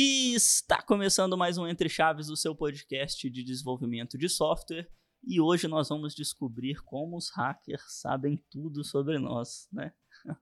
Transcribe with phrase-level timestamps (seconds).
[0.00, 4.88] E está começando mais um Entre Chaves, o seu podcast de desenvolvimento de software.
[5.26, 9.92] E hoje nós vamos descobrir como os hackers sabem tudo sobre nós, né?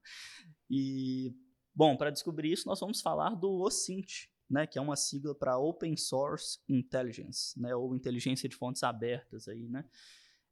[0.68, 1.34] E,
[1.74, 5.56] bom, para descobrir isso, nós vamos falar do OSINT, né, que é uma sigla para
[5.56, 9.88] Open Source Intelligence, né, ou inteligência de fontes abertas aí, né?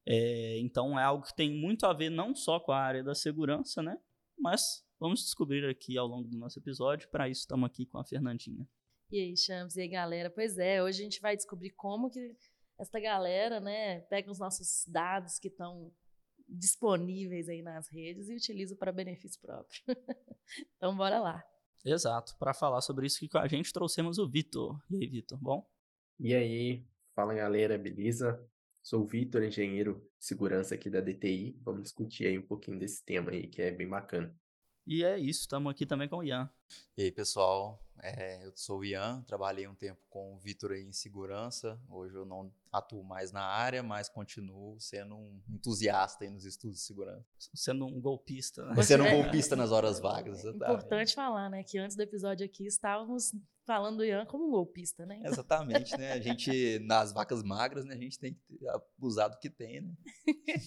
[0.06, 3.14] É, então é algo que tem muito a ver não só com a área da
[3.14, 3.98] segurança, né,
[4.38, 7.10] mas vamos descobrir aqui ao longo do nosso episódio.
[7.10, 8.66] Para isso estamos aqui com a Fernandinha.
[9.14, 10.28] E aí, Champs, e aí, galera?
[10.28, 12.36] Pois é, hoje a gente vai descobrir como que
[12.76, 15.92] essa galera, né, pega os nossos dados que estão
[16.48, 19.80] disponíveis aí nas redes e utiliza para benefício próprio.
[20.76, 21.44] então, bora lá.
[21.84, 22.36] Exato.
[22.40, 24.76] Para falar sobre isso aqui com a gente, trouxemos o Vitor.
[24.90, 25.64] E aí, Vitor, bom?
[26.18, 26.84] E aí,
[27.14, 28.44] fala galera, beleza?
[28.82, 31.56] Sou o Vitor, engenheiro de segurança aqui da DTI.
[31.62, 34.36] Vamos discutir aí um pouquinho desse tema aí, que é bem bacana.
[34.84, 36.50] E é isso, estamos aqui também com o Ian.
[36.96, 40.92] E aí, pessoal, é, eu sou o Ian, trabalhei um tempo com o Vitor em
[40.92, 41.80] segurança.
[41.88, 46.84] Hoje eu não atuo mais na área, mas continuo sendo um entusiasta nos estudos de
[46.84, 47.24] segurança.
[47.54, 48.62] Sendo um golpista.
[48.66, 48.82] Né?
[48.82, 50.44] Sendo um golpista nas horas vagas.
[50.44, 54.50] É importante falar, né, que antes do episódio aqui estávamos falando do Ian como um
[54.50, 55.22] golpista, né?
[55.24, 56.12] Exatamente, né?
[56.12, 59.94] A gente, nas vacas magras, né, a gente tem que abusar do que tem, né?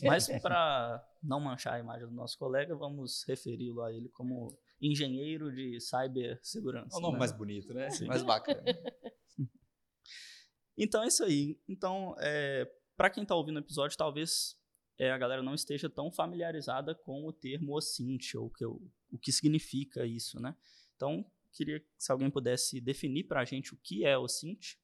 [0.02, 5.53] Mas para não manchar a imagem do nosso colega, vamos referi-lo a ele como engenheiro
[5.53, 6.95] de cibersegurança.
[6.95, 7.20] É o nome né?
[7.20, 7.89] mais bonito, né?
[7.89, 8.06] Sim.
[8.06, 8.64] Mais bacana.
[10.78, 11.59] então é isso aí.
[11.67, 14.58] Então, é, para quem está ouvindo o episódio, talvez
[14.98, 19.17] é, a galera não esteja tão familiarizada com o termo OSINT, ou que, o, o
[19.17, 20.55] que significa isso, né?
[20.95, 24.75] Então, queria se alguém pudesse definir para a gente o que é OSINT,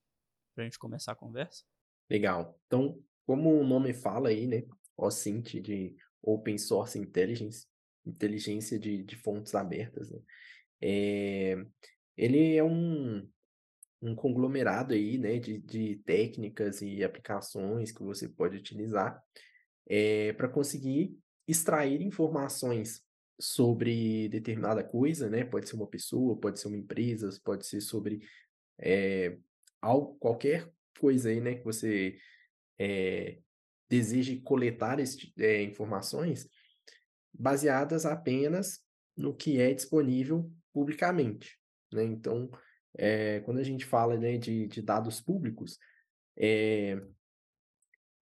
[0.53, 1.63] para a gente começar a conversa.
[2.09, 2.59] Legal.
[2.67, 4.63] Então, como o nome fala aí, né?
[4.95, 7.67] OSINT, de Open Source Intelligence,
[8.05, 10.19] inteligência de, de fontes abertas, né?
[10.81, 11.65] É,
[12.17, 13.27] ele é um,
[14.01, 19.21] um conglomerado aí, né, de, de técnicas e aplicações que você pode utilizar
[19.87, 23.01] é, para conseguir extrair informações
[23.39, 25.43] sobre determinada coisa, né?
[25.43, 28.21] Pode ser uma pessoa, pode ser uma empresa, pode ser sobre
[28.79, 29.37] é,
[29.81, 32.17] algo, qualquer coisa aí, né, que você
[32.79, 33.39] é,
[33.89, 36.47] deseje coletar esse, é, informações
[37.33, 38.79] baseadas apenas
[39.17, 41.57] no que é disponível publicamente.
[41.91, 42.03] Né?
[42.03, 42.49] Então,
[42.97, 45.77] é, quando a gente fala né, de, de dados públicos,
[46.37, 47.01] é,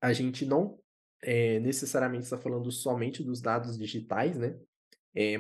[0.02, 0.80] a gente não
[1.22, 4.58] é, necessariamente está falando somente dos dados digitais, né?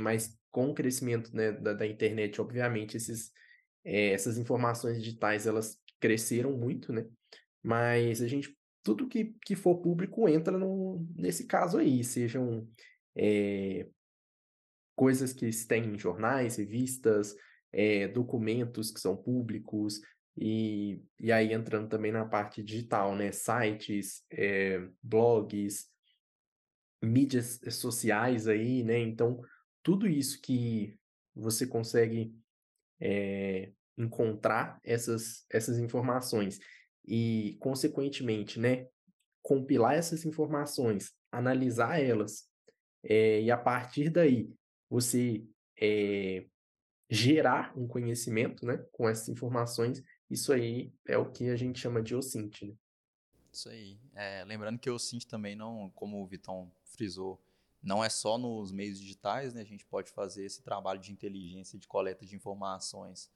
[0.01, 3.31] mas com o crescimento né, da, da, internet, obviamente, esses,
[3.85, 7.07] essas informações digitais elas cresceram muito, né?
[7.63, 12.67] Mas a gente tudo que, que for público entra no, nesse caso aí, sejam
[13.15, 13.87] é,
[14.95, 17.35] coisas que têm em jornais, revistas,
[17.71, 20.01] é, documentos que são públicos,
[20.37, 23.31] e, e aí entrando também na parte digital, né?
[23.31, 25.89] Sites, é, blogs,
[27.01, 28.97] mídias sociais aí, né?
[28.99, 29.41] Então,
[29.83, 30.97] tudo isso que
[31.35, 32.33] você consegue
[32.99, 36.59] é, encontrar essas, essas informações
[37.05, 38.87] e, consequentemente, né,
[39.41, 42.47] compilar essas informações, analisar elas
[43.03, 44.53] é, e a partir daí
[44.89, 45.45] você
[45.79, 46.45] é,
[47.09, 52.01] gerar um conhecimento né, com essas informações, isso aí é o que a gente chama
[52.01, 52.63] de OSINT.
[52.63, 52.73] Né?
[53.51, 53.99] Isso aí.
[54.15, 57.41] É, lembrando que o OSINT também não, como o Vitão frisou,
[57.83, 59.61] não é só nos meios digitais, né?
[59.61, 63.31] A gente pode fazer esse trabalho de inteligência, de coleta de informações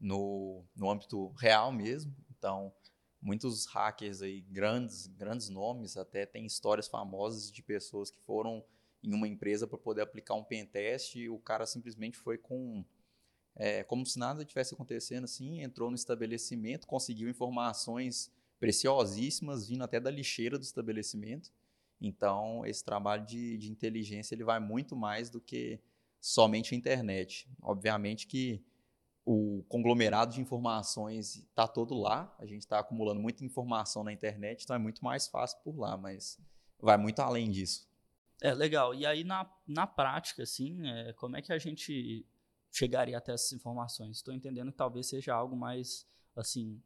[0.00, 2.14] no, no âmbito real mesmo.
[2.36, 2.74] Então,
[3.22, 8.64] muitos hackers aí, grandes, grandes nomes, até tem histórias famosas de pessoas que foram
[9.04, 12.84] em uma empresa para poder aplicar um pentest e o cara simplesmente foi com
[13.56, 20.00] é, como se nada tivesse acontecendo assim, entrou no estabelecimento, conseguiu informações preciosíssimas vindo até
[20.00, 21.52] da lixeira do estabelecimento.
[22.00, 25.78] Então, esse trabalho de, de inteligência ele vai muito mais do que
[26.20, 27.48] somente a internet.
[27.62, 28.64] Obviamente que
[29.24, 34.64] o conglomerado de informações está todo lá, a gente está acumulando muita informação na internet,
[34.64, 36.38] então é muito mais fácil por lá, mas
[36.78, 37.88] vai muito além disso.
[38.42, 38.94] É, legal.
[38.94, 42.26] E aí, na, na prática, assim, é, como é que a gente
[42.70, 44.16] chegaria até essas informações?
[44.16, 46.82] Estou entendendo que talvez seja algo mais, assim,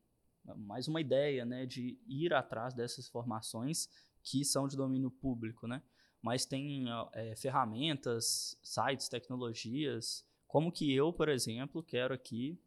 [0.56, 3.88] mais uma ideia, né, de ir atrás dessas informações
[4.22, 5.82] que são de domínio público, né?
[6.20, 10.26] Mas tem é, ferramentas, sites, tecnologias.
[10.46, 12.60] Como que eu, por exemplo, quero aqui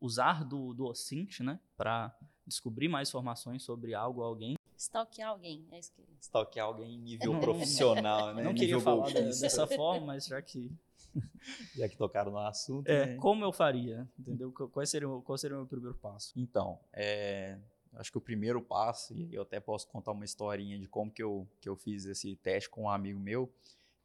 [0.00, 2.16] usar do, do OSINT, né, para
[2.46, 6.98] descobrir mais informações sobre algo ou alguém Stalkear alguém, é isso que Stalkear alguém em
[6.98, 8.42] nível Não- profissional, né?
[8.42, 9.40] Não nível queria falar golpista.
[9.40, 10.70] dessa forma, mas já que.
[11.76, 13.16] Já que tocaram no assunto, É, né?
[13.18, 14.08] como eu faria?
[14.18, 14.50] Entendeu?
[14.50, 16.32] Qu- Qual seria, o- qual seria o meu primeiro passo?
[16.36, 17.56] Então, é,
[17.92, 21.22] acho que o primeiro passo, e eu até posso contar uma historinha de como que
[21.22, 23.48] eu, que eu fiz esse teste com um amigo meu,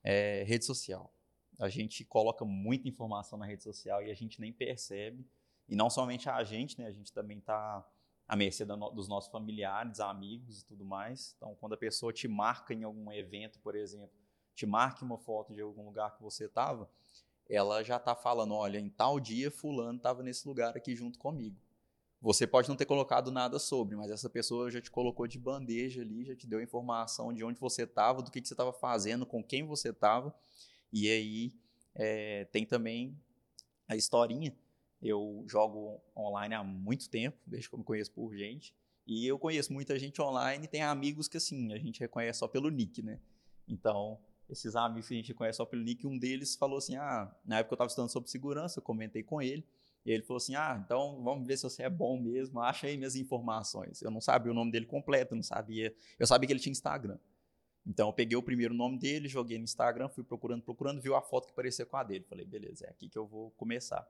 [0.03, 1.11] é rede social.
[1.57, 5.25] A gente coloca muita informação na rede social e a gente nem percebe.
[5.67, 6.85] E não somente a gente, né?
[6.85, 7.83] A gente também está
[8.29, 11.33] à mercê no- dos nossos familiares, amigos e tudo mais.
[11.37, 14.15] Então, quando a pessoa te marca em algum evento, por exemplo,
[14.55, 16.89] te marca uma foto de algum lugar que você estava,
[17.49, 21.57] ela já está falando, olha, em tal dia fulano estava nesse lugar aqui junto comigo.
[22.21, 26.01] Você pode não ter colocado nada sobre, mas essa pessoa já te colocou de bandeja
[26.01, 29.25] ali, já te deu informação de onde você estava, do que, que você estava fazendo,
[29.25, 30.35] com quem você estava.
[30.91, 31.53] E aí
[31.95, 33.17] é, tem também
[33.87, 34.55] a historinha.
[35.01, 38.73] Eu jogo online há muito tempo, desde que eu me conheço por gente.
[39.07, 42.69] E eu conheço muita gente online tem amigos que, assim, a gente reconhece só pelo
[42.69, 43.19] nick, né?
[43.67, 44.19] Então,
[44.49, 47.59] esses amigos que a gente reconhece só pelo nick, um deles falou assim: ah, na
[47.59, 49.65] época eu estava estudando sobre segurança, eu comentei com ele.
[50.05, 52.97] E ele falou assim: ah, então vamos ver se você é bom mesmo, acha aí
[52.97, 54.01] minhas informações.
[54.01, 55.95] Eu não sabia o nome dele completo, não sabia.
[56.17, 57.17] Eu sabia que ele tinha Instagram.
[57.85, 61.21] Então eu peguei o primeiro nome dele, joguei no Instagram, fui procurando, procurando, viu a
[61.21, 62.25] foto que parecia com a dele.
[62.29, 64.07] Falei, beleza, é aqui que eu vou começar.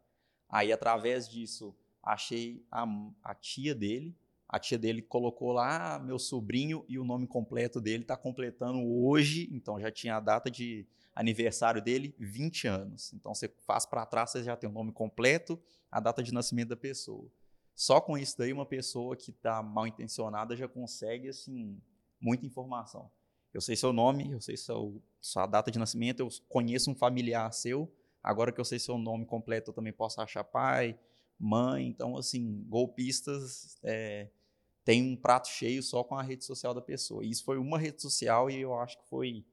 [0.49, 2.85] Aí, através disso, achei a,
[3.23, 4.15] a tia dele.
[4.47, 8.83] A tia dele colocou lá "Ah, meu sobrinho e o nome completo dele está completando
[8.83, 13.13] hoje, então já tinha a data de aniversário dele, 20 anos.
[13.13, 15.59] Então você faz para trás, você já tem o nome completo,
[15.91, 17.29] a data de nascimento da pessoa.
[17.75, 21.79] Só com isso daí, uma pessoa que está mal intencionada já consegue, assim,
[22.19, 23.09] muita informação.
[23.53, 27.51] Eu sei seu nome, eu sei seu, sua data de nascimento, eu conheço um familiar
[27.53, 27.91] seu,
[28.23, 30.97] agora que eu sei seu nome completo, eu também posso achar pai,
[31.39, 31.87] mãe.
[31.87, 34.29] Então, assim, golpistas é,
[34.83, 37.23] têm um prato cheio só com a rede social da pessoa.
[37.23, 39.45] E isso foi uma rede social e eu acho que foi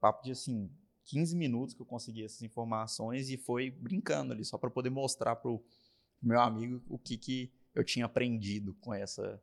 [0.00, 0.70] papo de, assim,
[1.04, 5.36] 15 minutos que eu consegui essas informações e foi brincando ali, só para poder mostrar
[5.36, 5.62] pro
[6.20, 9.40] meu amigo o que, que eu tinha aprendido com essa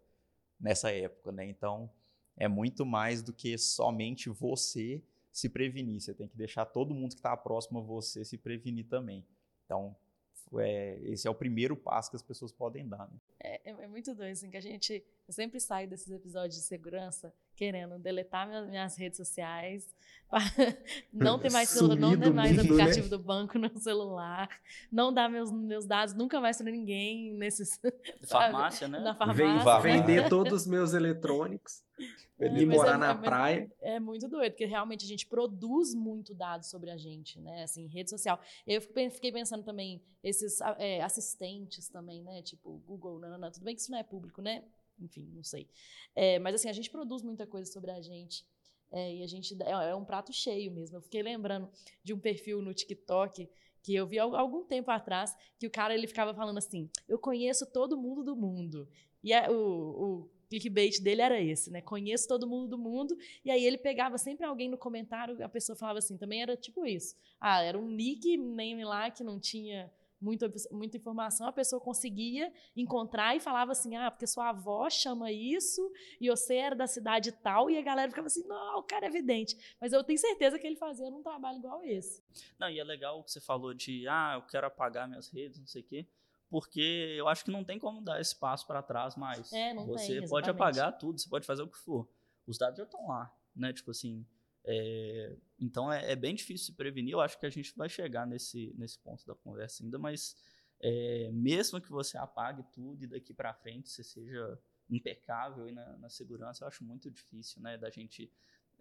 [0.59, 1.45] nessa época, né?
[1.45, 1.89] Então,
[2.37, 5.03] é muito mais do que somente você
[5.33, 5.99] se prevenir.
[5.99, 9.25] Você tem que deixar todo mundo que está próximo a você se prevenir também.
[9.65, 9.95] Então,
[10.59, 13.09] é, esse é o primeiro passo que as pessoas podem dar.
[13.11, 13.19] Né?
[13.39, 15.03] É, é muito doido, assim, que a gente.
[15.29, 19.93] Sempre saio desses episódios de segurança querendo deletar minhas, minhas redes sociais,
[21.13, 22.83] não ter mais, celu- não ter mais mundo, né?
[22.83, 24.49] aplicativo do banco no celular,
[24.91, 27.79] não dar meus, meus dados nunca mais para ninguém nesses.
[28.27, 28.99] Farmácia, né?
[28.99, 29.83] Na Vem- farmácia.
[29.91, 29.97] né?
[29.97, 31.83] vender todos os meus eletrônicos
[32.39, 33.71] É, e mas morar é- na é- praia.
[33.81, 37.63] É muito doido, porque realmente a gente produz muito dado sobre a gente, né?
[37.63, 38.39] Assim, rede social.
[38.65, 42.41] Eu fiquei pensando também, esses é, assistentes também, né?
[42.41, 43.51] Tipo, Google, nanana.
[43.51, 44.63] tudo bem que isso não é público, né?
[44.99, 45.67] Enfim, não sei.
[46.15, 48.45] É, mas assim, a gente produz muita coisa sobre a gente.
[48.91, 50.97] é, e a gente é, um prato cheio mesmo.
[50.97, 51.69] Eu fiquei lembrando
[52.03, 53.49] de um perfil no TikTok
[53.81, 57.19] que eu vi há algum tempo atrás, que o cara ele ficava falando assim: eu
[57.19, 58.87] conheço todo mundo do mundo.
[59.23, 61.81] E o, o clickbait dele era esse, né?
[61.81, 63.17] Conheço todo mundo do mundo.
[63.43, 66.85] E aí ele pegava sempre alguém no comentário, a pessoa falava assim, também era tipo
[66.85, 67.15] isso.
[67.39, 69.91] Ah, era um nick name lá que não tinha
[70.23, 75.31] muita, muita informação, a pessoa conseguia encontrar e falava assim, ah, porque sua avó chama
[75.31, 79.05] isso, e você era da cidade tal, e a galera ficava assim, não, o cara
[79.05, 79.57] é evidente.
[79.79, 82.23] Mas eu tenho certeza que ele fazia um trabalho igual esse.
[82.57, 85.59] Não, e é legal o que você falou de, ah, eu quero apagar minhas redes,
[85.59, 86.07] não sei o quê,
[86.49, 89.51] porque eu acho que não tem como dar esse passo para trás mais.
[89.51, 92.07] É, não você tem, pode apagar tudo, você pode fazer o que for.
[92.47, 93.73] Os dados já estão lá, né?
[93.73, 94.25] Tipo assim,
[94.65, 97.13] é, então é, é bem difícil se prevenir.
[97.13, 100.35] Eu acho que a gente vai chegar nesse, nesse ponto da conversa ainda, mas
[100.81, 106.09] é, mesmo que você apague tudo e daqui para frente você seja impecável na, na
[106.09, 107.77] segurança, eu acho muito difícil, né?
[107.77, 108.31] Da gente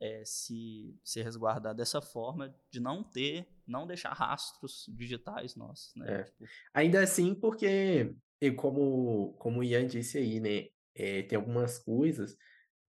[0.01, 6.21] é, se, se resguardar dessa forma de não ter, não deixar rastros digitais nossos, né?
[6.21, 6.23] É.
[6.25, 8.15] Tipo, Ainda assim, porque,
[8.57, 10.69] como, como o Ian disse aí, né?
[10.95, 12.37] é, tem algumas coisas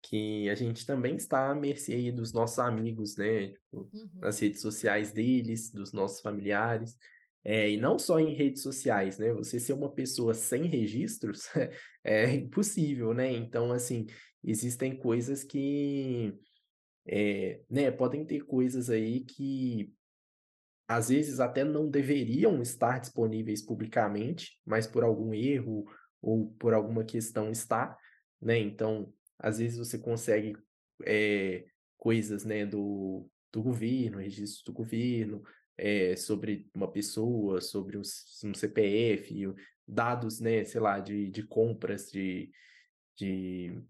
[0.02, 3.48] que a gente também está à mercê dos nossos amigos, né?
[3.48, 4.10] Tipo, Uhum.
[4.20, 6.96] nas redes sociais deles, dos nossos familiares.
[7.44, 9.32] É, e não só em redes sociais, né?
[9.32, 11.44] Você ser uma pessoa sem registros
[12.04, 13.32] é impossível, né?
[13.32, 14.06] Então, assim,
[14.44, 16.34] existem coisas que,
[17.06, 17.90] é, né?
[17.90, 19.92] Podem ter coisas aí que
[20.88, 25.84] às vezes até não deveriam estar disponíveis publicamente, mas por algum erro
[26.20, 27.96] ou por alguma questão está,
[28.40, 28.58] né?
[28.58, 30.56] Então, às vezes você consegue
[31.04, 31.66] é,
[31.98, 35.42] coisas, né, do, do governo, registro do governo,
[35.76, 39.52] é, sobre uma pessoa, sobre um, um CPF,
[39.86, 42.50] dados, né, sei lá, de, de compras de,
[43.16, 43.82] de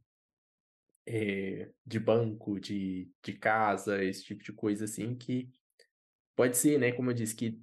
[1.07, 5.51] é, de banco, de, de casa, esse tipo de coisa assim, que
[6.35, 7.61] pode ser, né, como eu disse, que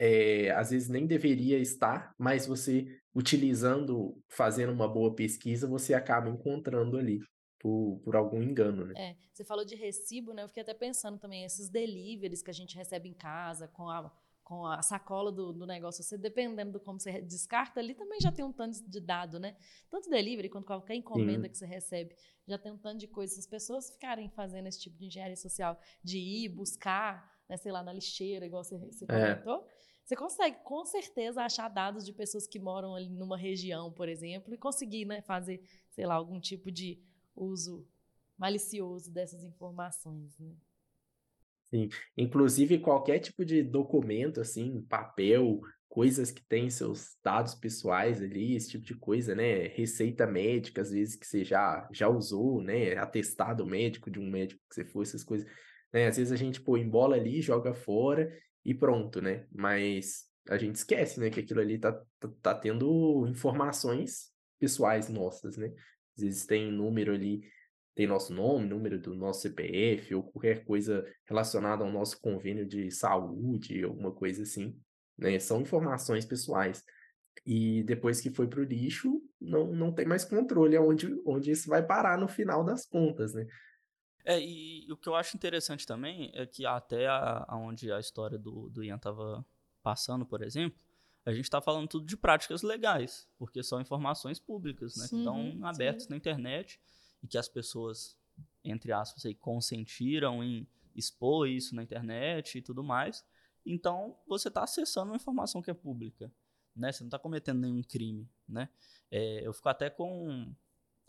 [0.00, 6.30] é, às vezes nem deveria estar, mas você utilizando, fazendo uma boa pesquisa, você acaba
[6.30, 7.20] encontrando ali
[7.58, 8.94] por, por algum engano, né?
[8.96, 10.42] É, você falou de recibo, né?
[10.42, 14.10] Eu fiquei até pensando também, esses deliveries que a gente recebe em casa, com a,
[14.42, 18.32] com a sacola do, do negócio, você dependendo do como você descarta ali, também já
[18.32, 19.54] tem um tanto de dado, né?
[19.90, 21.50] Tanto delivery quanto qualquer encomenda Sim.
[21.50, 22.16] que você recebe,
[22.48, 23.34] já tem um tanto de coisas.
[23.34, 27.70] Se as pessoas ficarem fazendo esse tipo de engenharia social, de ir buscar, né, sei
[27.70, 29.42] lá, na lixeira, igual você, você é.
[30.10, 34.52] Você consegue com certeza achar dados de pessoas que moram ali numa região, por exemplo,
[34.52, 37.00] e conseguir né, fazer, sei lá, algum tipo de
[37.32, 37.86] uso
[38.36, 40.52] malicioso dessas informações, né?
[41.66, 48.56] Sim, inclusive qualquer tipo de documento, assim, papel, coisas que têm seus dados pessoais ali,
[48.56, 49.68] esse tipo de coisa, né?
[49.68, 52.96] Receita médica, às vezes que você já, já usou, né?
[52.96, 55.48] Atestado médico de um médico que você foi, essas coisas,
[55.92, 56.08] né?
[56.08, 58.28] Às vezes a gente põe bola ali, joga fora
[58.64, 59.46] e pronto, né?
[59.52, 61.30] Mas a gente esquece, né?
[61.30, 65.72] Que aquilo ali tá, tá, tá tendo informações pessoais nossas, né?
[66.16, 67.42] Às vezes tem número ali,
[67.94, 72.90] tem nosso nome, número do nosso CPF ou qualquer coisa relacionada ao nosso convênio de
[72.90, 74.78] saúde, alguma coisa assim,
[75.18, 75.38] né?
[75.38, 76.84] São informações pessoais.
[77.46, 81.68] E depois que foi para o lixo, não, não tem mais controle aonde onde isso
[81.68, 83.46] vai parar no final das contas, né?
[84.24, 87.98] É, e, e o que eu acho interessante também é que até a, aonde a
[87.98, 89.44] história do, do Ian estava
[89.82, 90.78] passando, por exemplo,
[91.24, 95.04] a gente está falando tudo de práticas legais, porque são informações públicas, né?
[95.04, 96.10] Sim, que estão abertas sim.
[96.10, 96.80] na internet
[97.22, 98.16] e que as pessoas,
[98.64, 103.24] entre aspas, aí, consentiram em expor isso na internet e tudo mais.
[103.64, 106.32] Então, você está acessando uma informação que é pública,
[106.74, 106.90] né?
[106.90, 108.68] Você não está cometendo nenhum crime, né?
[109.10, 110.54] É, eu fico até com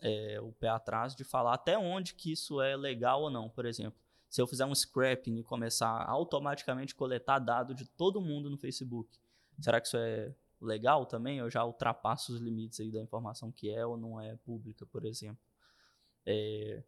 [0.02, 3.48] é, o pé atrás de falar até onde que isso é legal ou não.
[3.48, 8.20] Por exemplo, se eu fizer um scrapping e começar a automaticamente coletar dado de todo
[8.20, 9.18] mundo no Facebook,
[9.60, 11.38] Será que isso é legal também?
[11.38, 15.04] Eu já ultrapasso os limites aí da informação que é ou não é pública, por
[15.04, 15.42] exemplo.
[16.24, 16.82] É,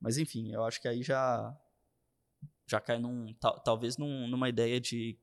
[0.00, 1.56] mas enfim, eu acho que aí já
[2.66, 5.18] já cai num talvez num, numa ideia de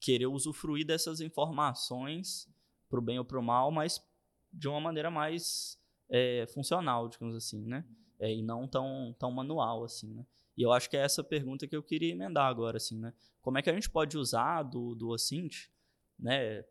[0.00, 2.48] querer usufruir dessas informações
[2.88, 4.04] para o bem ou para o mal, mas
[4.52, 5.80] de uma maneira mais
[6.12, 7.84] é, funcional, digamos assim, né?
[8.20, 10.26] É, e não tão, tão manual assim, né?
[10.56, 13.14] E eu acho que é essa pergunta que eu queria emendar agora, assim, né?
[13.40, 15.70] Como é que a gente pode usar do, do OSINT
[16.18, 16.64] né,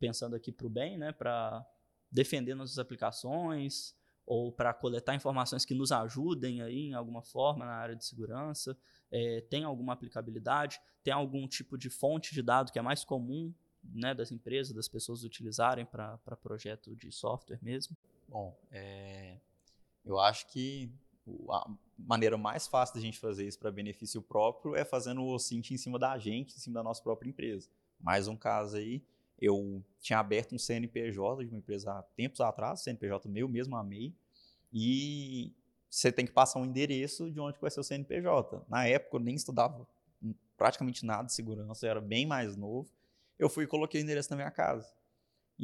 [0.00, 1.64] pensando aqui para o bem, né, para
[2.10, 3.94] defender nossas aplicações
[4.26, 8.76] ou para coletar informações que nos ajudem aí em alguma forma na área de segurança,
[9.10, 13.52] é, tem alguma aplicabilidade, tem algum tipo de fonte de dado que é mais comum
[13.84, 17.96] né, das empresas, das pessoas utilizarem para projeto de software mesmo?
[18.32, 19.36] Bom, é,
[20.02, 20.90] eu acho que
[21.50, 25.70] a maneira mais fácil da gente fazer isso para benefício próprio é fazendo o OSINT
[25.70, 27.68] em cima da gente, em cima da nossa própria empresa.
[28.00, 29.02] Mais um caso aí,
[29.38, 34.14] eu tinha aberto um CNPJ de uma empresa há tempos atrás, CNPJ meu mesmo amei,
[34.72, 35.52] e
[35.90, 38.64] você tem que passar um endereço de onde vai ser o CNPJ.
[38.66, 39.86] Na época eu nem estudava
[40.56, 42.90] praticamente nada de segurança, eu era bem mais novo.
[43.38, 44.90] Eu fui e coloquei o endereço na minha casa.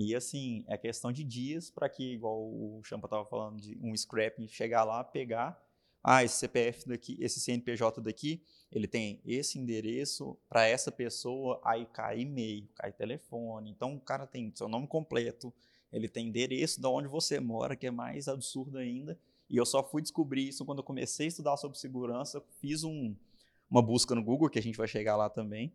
[0.00, 3.93] E assim, é questão de dias para que, igual o Champa estava falando, de um
[3.97, 5.61] scrap chegar lá, pegar
[6.05, 8.40] ah, esse CPF daqui, esse CNPJ daqui,
[8.71, 13.71] ele tem esse endereço para essa pessoa, aí cai e-mail, cai telefone.
[13.73, 15.52] Então o cara tem seu nome completo,
[15.93, 19.19] ele tem endereço de onde você mora, que é mais absurdo ainda.
[19.50, 23.17] E eu só fui descobrir isso quando eu comecei a estudar sobre segurança, fiz um,
[23.69, 25.73] uma busca no Google, que a gente vai chegar lá também,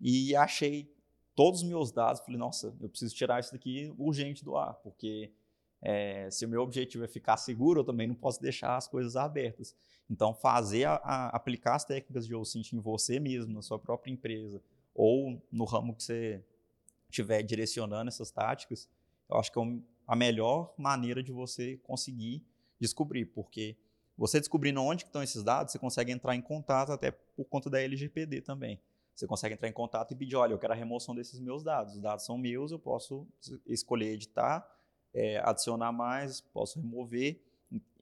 [0.00, 0.93] e achei
[1.34, 2.20] todos os meus dados.
[2.20, 5.32] Falei, nossa, eu preciso tirar isso daqui urgente do ar, porque
[5.82, 9.16] é, se o meu objetivo é ficar seguro, eu também não posso deixar as coisas
[9.16, 9.76] abertas.
[10.08, 14.10] Então, fazer a, a, aplicar as técnicas de OSINT em você mesmo, na sua própria
[14.12, 14.62] empresa,
[14.94, 16.42] ou no ramo que você
[17.10, 18.88] estiver direcionando essas táticas,
[19.28, 19.62] eu acho que é
[20.06, 22.42] a melhor maneira de você conseguir
[22.80, 23.76] descobrir, porque
[24.16, 27.80] você descobrindo onde estão esses dados, você consegue entrar em contato até por conta da
[27.80, 28.80] LGPD também.
[29.14, 31.94] Você consegue entrar em contato e pedir, olha, eu quero a remoção desses meus dados.
[31.94, 33.26] Os dados são meus, eu posso
[33.66, 34.68] escolher editar
[35.14, 37.40] é, adicionar mais, posso remover.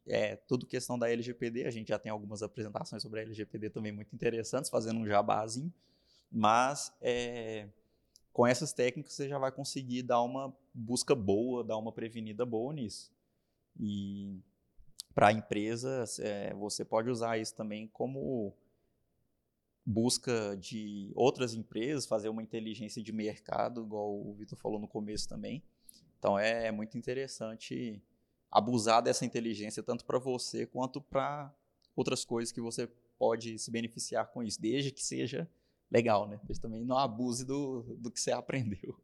[0.08, 3.92] É tudo questão da LGPD, a gente já tem algumas apresentações sobre a LGPD também
[3.92, 5.72] muito interessantes, fazendo um jabazinho,
[6.28, 7.68] mas é,
[8.32, 12.72] com essas técnicas você já vai conseguir dar uma busca boa, dar uma prevenida boa
[12.72, 13.12] nisso.
[13.78, 14.40] E
[15.14, 18.52] para a empresa, é, você pode usar isso também como
[19.84, 25.28] busca de outras empresas, fazer uma inteligência de mercado, igual o Vitor falou no começo
[25.28, 25.62] também.
[26.18, 28.00] Então é muito interessante
[28.50, 31.52] abusar dessa inteligência tanto para você quanto para
[31.96, 32.86] outras coisas que você
[33.18, 35.48] pode se beneficiar com isso, desde que seja
[35.90, 36.40] legal, né?
[36.44, 38.98] Desde também não abuse do, do que você aprendeu.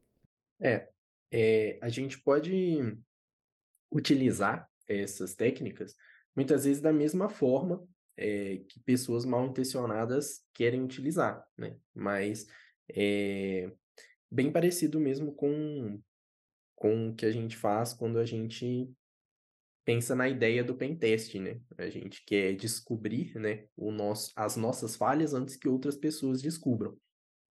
[0.60, 0.88] É,
[1.30, 2.96] é, a gente pode
[3.90, 5.94] utilizar essas técnicas
[6.34, 7.86] muitas vezes da mesma forma
[8.18, 11.76] é, que pessoas mal intencionadas querem utilizar, né?
[11.94, 12.46] Mas
[12.90, 13.70] é
[14.30, 16.02] bem parecido mesmo com,
[16.74, 18.90] com o que a gente faz quando a gente
[19.84, 21.60] pensa na ideia do pentest, né?
[21.78, 26.94] A gente quer descobrir, né, o nosso, as nossas falhas antes que outras pessoas descubram.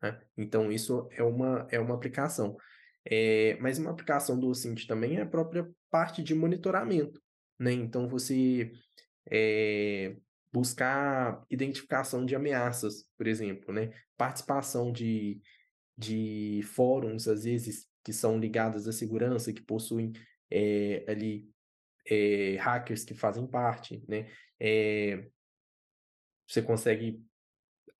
[0.01, 0.21] Né?
[0.37, 2.55] Então, isso é uma, é uma aplicação.
[3.03, 7.19] É, mas uma aplicação do OSINT também é a própria parte de monitoramento.
[7.57, 7.71] Né?
[7.71, 8.71] Então, você
[9.31, 10.15] é,
[10.57, 13.93] buscar identificação de ameaças, por exemplo, né?
[14.17, 15.39] participação de,
[15.95, 20.13] de fóruns, às vezes, que são ligados à segurança, que possuem
[20.49, 21.47] é, ali
[22.09, 24.27] é, hackers que fazem parte, né?
[24.59, 25.27] É,
[26.47, 27.23] você consegue,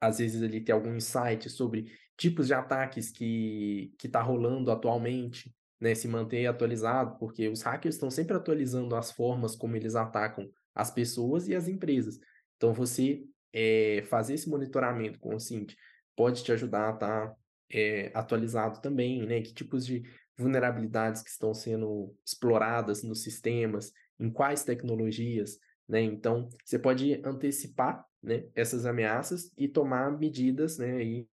[0.02, 5.94] às vezes, ali ter algum insight sobre tipos de ataques que está rolando atualmente, né?
[5.94, 10.90] Se manter atualizado, porque os hackers estão sempre atualizando as formas como eles atacam as
[10.90, 12.20] pessoas e as empresas.
[12.58, 13.24] Então, você
[13.54, 15.78] é, fazer esse monitoramento consciente
[16.16, 17.36] pode te ajudar a estar tá,
[17.72, 19.42] é, atualizado também, né?
[19.42, 20.04] Que tipos de
[20.38, 26.02] vulnerabilidades que estão sendo exploradas nos sistemas, em quais tecnologias, né?
[26.02, 31.30] Então, você pode antecipar, né, essas ameaças e tomar medidas, né, e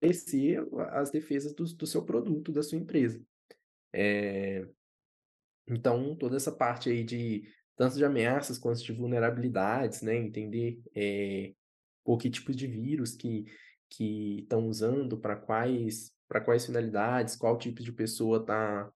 [0.00, 3.22] crescer as defesas do, do seu produto, da sua empresa.
[3.92, 4.66] É...
[5.66, 11.54] Então, toda essa parte aí de tanto de ameaças quanto de vulnerabilidades, né, entender é,
[12.04, 13.46] por que tipo de vírus que
[13.90, 18.90] que estão usando, para quais para quais finalidades, qual tipo de pessoa está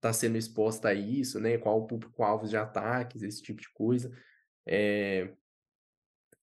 [0.00, 1.58] tá sendo exposta a isso, né?
[1.58, 4.10] Qual o público-alvo de ataques, esse tipo de coisa.
[4.66, 5.32] É,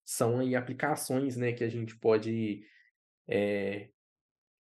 [0.04, 2.64] são aí aplicações, né, que a gente pode,
[3.28, 3.90] é,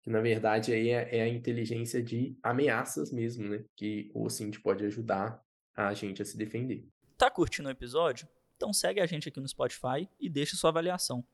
[0.03, 4.59] que na verdade aí é, é, a inteligência de ameaças mesmo, né, que o Cint
[4.63, 5.43] pode ajudar
[5.75, 6.89] a gente a se defender.
[7.17, 8.29] Tá curtindo o episódio?
[8.57, 11.25] Então segue a gente aqui no Spotify e deixa sua avaliação.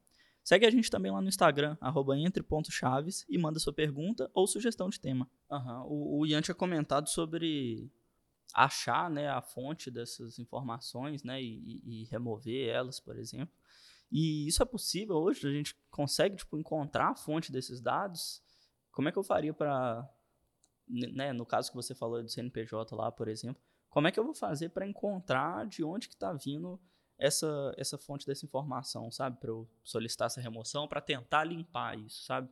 [0.43, 1.77] Segue a gente também lá no Instagram,
[2.16, 5.31] entre.chaves, e manda sua pergunta ou sugestão de tema.
[5.51, 5.83] Uhum.
[5.87, 7.90] O, o Ian tinha comentado sobre
[8.55, 13.55] achar né, a fonte dessas informações né, e, e, remover elas, por exemplo.
[14.11, 15.47] E isso é possível hoje?
[15.47, 18.43] A gente consegue tipo, encontrar a fonte desses dados?
[18.90, 20.09] Como é que eu faria para,
[20.88, 24.24] né, no caso que você falou do CNPJ lá, por exemplo, como é que eu
[24.24, 26.81] vou fazer para encontrar de onde que está vindo
[27.18, 29.38] essa, essa fonte dessa informação, sabe?
[29.38, 32.48] Para eu solicitar essa remoção, para tentar limpar isso, sabe?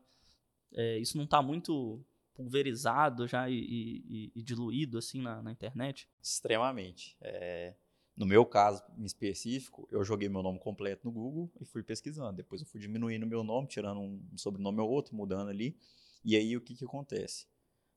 [0.72, 6.08] É, isso não está muito pulverizado já e, e, e, diluído assim na, na internet?
[6.22, 7.16] Extremamente.
[7.20, 7.74] É,
[8.16, 12.36] no meu caso em específico, eu joguei meu nome completo no Google e fui pesquisando.
[12.36, 15.76] Depois eu fui diminuindo meu nome, tirando um sobrenome ou outro, mudando ali.
[16.24, 17.46] E aí o que, que acontece?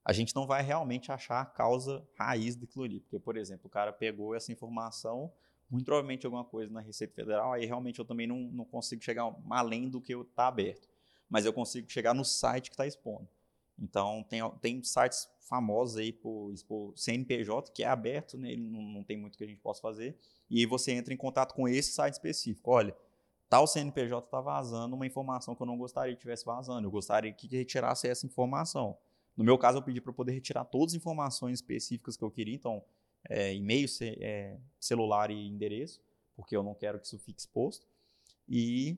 [0.04, 3.00] A gente não vai realmente achar a causa raiz daquilo ali.
[3.00, 5.32] Porque, por exemplo, o cara pegou essa informação
[5.72, 9.34] muito provavelmente alguma coisa na Receita Federal, aí realmente eu também não, não consigo chegar
[9.50, 10.90] além do que está aberto.
[11.30, 13.28] Mas eu consigo chegar no site que está expondo.
[13.80, 18.54] Então, tem, tem sites famosos aí por, por CNPJ, que é aberto, né?
[18.58, 20.18] Não, não tem muito que a gente possa fazer.
[20.50, 22.70] E aí você entra em contato com esse site específico.
[22.70, 22.94] Olha,
[23.50, 26.86] tal CNPJ está vazando uma informação que eu não gostaria que tivesse vazando.
[26.86, 28.98] Eu gostaria que retirasse essa informação.
[29.36, 32.56] No meu caso, eu pedi para poder retirar todas as informações específicas que eu queria.
[32.56, 32.84] Então,
[33.30, 36.02] é, e-mail, é, celular e endereço,
[36.36, 37.88] porque eu não quero que isso fique exposto.
[38.48, 38.98] E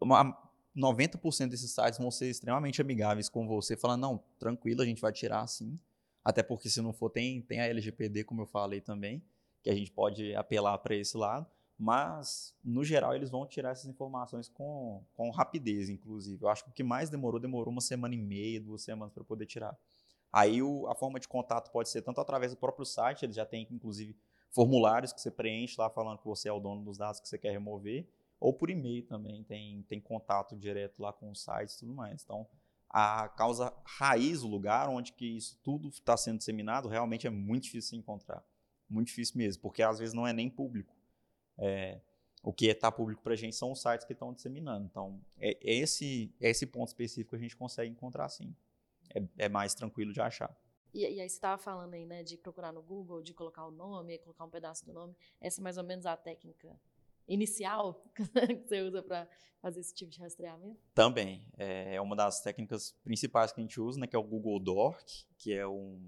[0.00, 0.36] uma,
[0.76, 5.12] 90% desses sites vão ser extremamente amigáveis com você, falando, não, tranquilo, a gente vai
[5.12, 5.78] tirar assim.
[6.24, 9.22] Até porque se não for, tem, tem a LGPD, como eu falei também,
[9.62, 11.46] que a gente pode apelar para esse lado.
[11.78, 16.42] Mas, no geral, eles vão tirar essas informações com, com rapidez, inclusive.
[16.42, 19.22] Eu acho que o que mais demorou, demorou uma semana e meia, duas semanas para
[19.22, 19.76] poder tirar.
[20.32, 23.44] Aí o, a forma de contato pode ser tanto através do próprio site, ele já
[23.44, 24.16] tem inclusive
[24.50, 27.36] formulários que você preenche lá falando que você é o dono dos dados que você
[27.36, 28.08] quer remover,
[28.40, 32.22] ou por e-mail também, tem, tem contato direto lá com o site e tudo mais.
[32.22, 32.46] Então,
[32.88, 37.64] a causa raiz, o lugar onde que isso tudo está sendo disseminado, realmente é muito
[37.64, 38.42] difícil encontrar.
[38.88, 40.95] Muito difícil mesmo, porque às vezes não é nem público.
[41.58, 42.00] É,
[42.42, 44.86] o que está público para a gente são os sites que estão disseminando.
[44.86, 48.54] Então, é, é, esse, é esse ponto específico que a gente consegue encontrar sim
[49.14, 50.56] é, é mais tranquilo de achar.
[50.94, 53.70] E, e, aí você estava falando aí, né, de procurar no Google, de colocar o
[53.70, 55.14] nome, colocar um pedaço do nome.
[55.40, 56.74] Essa é mais ou menos a técnica
[57.28, 58.22] inicial que
[58.66, 59.28] você usa para
[59.60, 60.80] fazer esse tipo de rastreamento?
[60.94, 61.44] Também.
[61.56, 64.58] É, é uma das técnicas principais que a gente usa, né, que é o Google
[64.60, 66.00] Dork, que é um,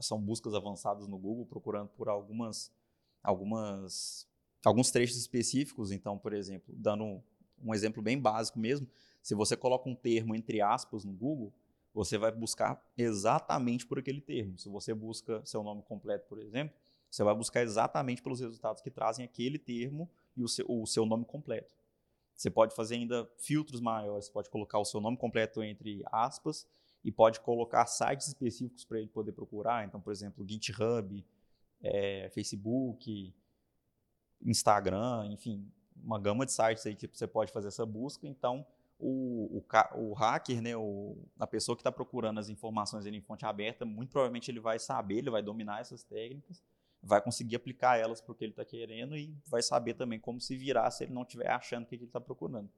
[0.00, 2.72] são buscas avançadas no Google, procurando por algumas,
[3.22, 4.26] algumas,
[4.68, 5.92] alguns trechos específicos.
[5.92, 7.22] Então, por exemplo, dando um,
[7.62, 8.86] um exemplo bem básico mesmo,
[9.22, 11.52] se você coloca um termo entre aspas no Google,
[11.94, 14.58] você vai buscar exatamente por aquele termo.
[14.58, 16.74] Se você busca seu nome completo, por exemplo,
[17.08, 21.06] você vai buscar exatamente pelos resultados que trazem aquele termo e o seu, o seu
[21.06, 21.74] nome completo.
[22.34, 26.66] Você pode fazer ainda filtros maiores, você pode colocar o seu nome completo entre aspas
[27.04, 29.86] e pode colocar sites específicos para ele poder procurar.
[29.86, 31.24] Então, por exemplo, GitHub,
[31.80, 33.32] é, Facebook,
[34.44, 35.66] Instagram, enfim,
[36.02, 38.26] uma gama de sites aí que você pode fazer essa busca.
[38.26, 38.66] Então,
[38.98, 39.64] o, o,
[39.96, 44.10] o hacker, né, o, a pessoa que está procurando as informações em fonte aberta, muito
[44.10, 46.62] provavelmente ele vai saber, ele vai dominar essas técnicas,
[47.02, 50.40] vai conseguir aplicar elas para o que ele está querendo e vai saber também como
[50.40, 52.70] se virar se ele não estiver achando o que ele está procurando.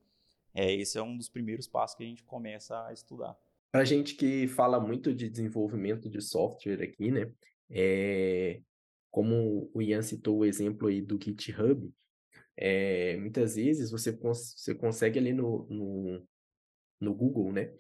[0.55, 3.37] É, esse é um dos primeiros passos que a gente começa a estudar.
[3.71, 7.31] Para gente que fala muito de desenvolvimento de software aqui, né?
[7.69, 8.61] É,
[9.17, 11.91] como o Ian citou o exemplo aí do GitHub,
[12.55, 16.29] é, muitas vezes você, cons você consegue ali no, no,
[17.01, 17.73] no Google, né?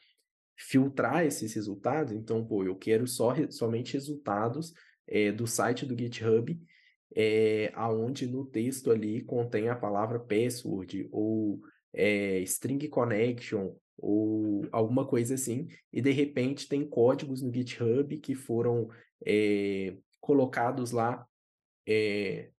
[0.56, 2.14] Filtrar esses resultados.
[2.14, 4.72] Então, pô, eu quero só, somente resultados
[5.06, 6.58] é, do site do GitHub,
[7.14, 11.60] é, aonde no texto ali contém a palavra password ou
[11.92, 18.34] é, string connection ou alguma coisa assim, e de repente tem códigos no GitHub que
[18.34, 18.88] foram
[19.26, 21.26] é, colocados lá
[21.86, 22.50] é,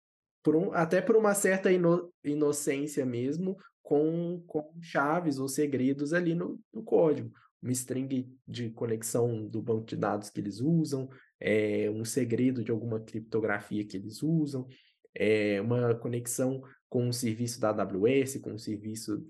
[0.43, 6.33] por um, até por uma certa ino, inocência mesmo, com, com chaves ou segredos ali
[6.33, 7.31] no, no código.
[7.61, 12.71] Uma string de conexão do banco de dados que eles usam, é, um segredo de
[12.71, 14.67] alguma criptografia que eles usam,
[15.13, 19.25] é, uma conexão com um serviço da AWS, com um serviço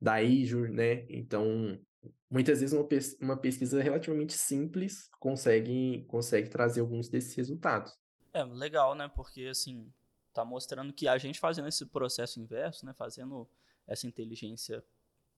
[0.00, 1.06] da Azure, né?
[1.08, 1.78] Então,
[2.30, 7.96] muitas vezes uma, pes uma pesquisa relativamente simples consegue, consegue trazer alguns desses resultados.
[8.32, 9.08] É, legal, né?
[9.08, 9.92] Porque, assim,
[10.32, 12.92] tá mostrando que a gente fazendo esse processo inverso, né?
[12.92, 13.48] Fazendo
[13.86, 14.84] essa inteligência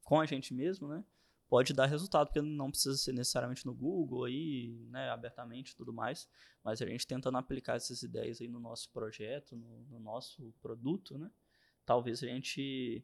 [0.03, 1.05] com a gente mesmo, né?
[1.49, 5.95] Pode dar resultado, porque não precisa ser necessariamente no Google aí, né, abertamente e tudo
[5.95, 6.29] mais,
[6.63, 11.17] mas a gente tentando aplicar essas ideias aí no nosso projeto, no, no nosso produto,
[11.17, 11.31] né?
[11.87, 13.03] Talvez a gente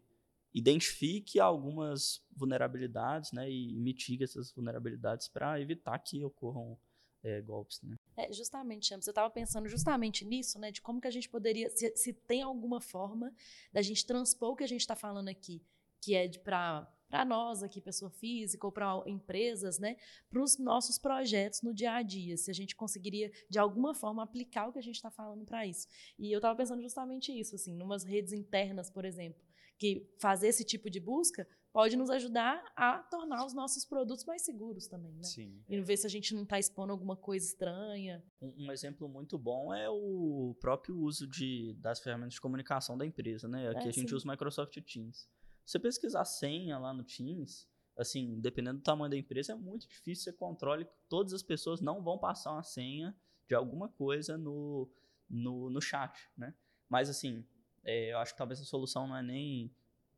[0.55, 6.79] identifique algumas vulnerabilidades, né, e mitigue essas vulnerabilidades para evitar que ocorram
[7.25, 7.97] é, golpes, né?
[8.17, 11.69] É, justamente, Champs, eu estava pensando justamente nisso, né, de como que a gente poderia,
[11.71, 13.35] se, se tem alguma forma
[13.73, 15.61] da gente transpor o que a gente está falando aqui,
[16.01, 19.97] que é para para nós aqui, pessoa física, ou para empresas, né,
[20.29, 24.23] para os nossos projetos no dia a dia, se a gente conseguiria, de alguma forma,
[24.23, 25.87] aplicar o que a gente está falando para isso.
[26.19, 29.41] E eu estava pensando justamente isso, assim, numas redes internas, por exemplo
[29.79, 34.43] que fazer esse tipo de busca pode nos ajudar a tornar os nossos produtos mais
[34.45, 35.25] seguros também, né?
[35.25, 35.61] Sim.
[35.69, 38.25] E ver se a gente não está expondo alguma coisa estranha.
[38.41, 43.05] Um, um, exemplo muito bom é o próprio uso de, das ferramentas de comunicação da
[43.05, 43.71] empresa, né?
[43.71, 44.15] Aqui é, a gente sim.
[44.15, 45.29] usa o Microsoft Teams.
[45.67, 50.25] Você pesquisar senha lá no Teams, assim, dependendo do tamanho da empresa, é muito difícil
[50.25, 53.17] você controle que todas as pessoas não vão passar uma senha
[53.49, 54.89] de alguma coisa no,
[55.29, 56.55] no, no chat, né?
[56.89, 57.45] Mas, assim,
[57.85, 59.71] é, eu acho que talvez a solução não é nem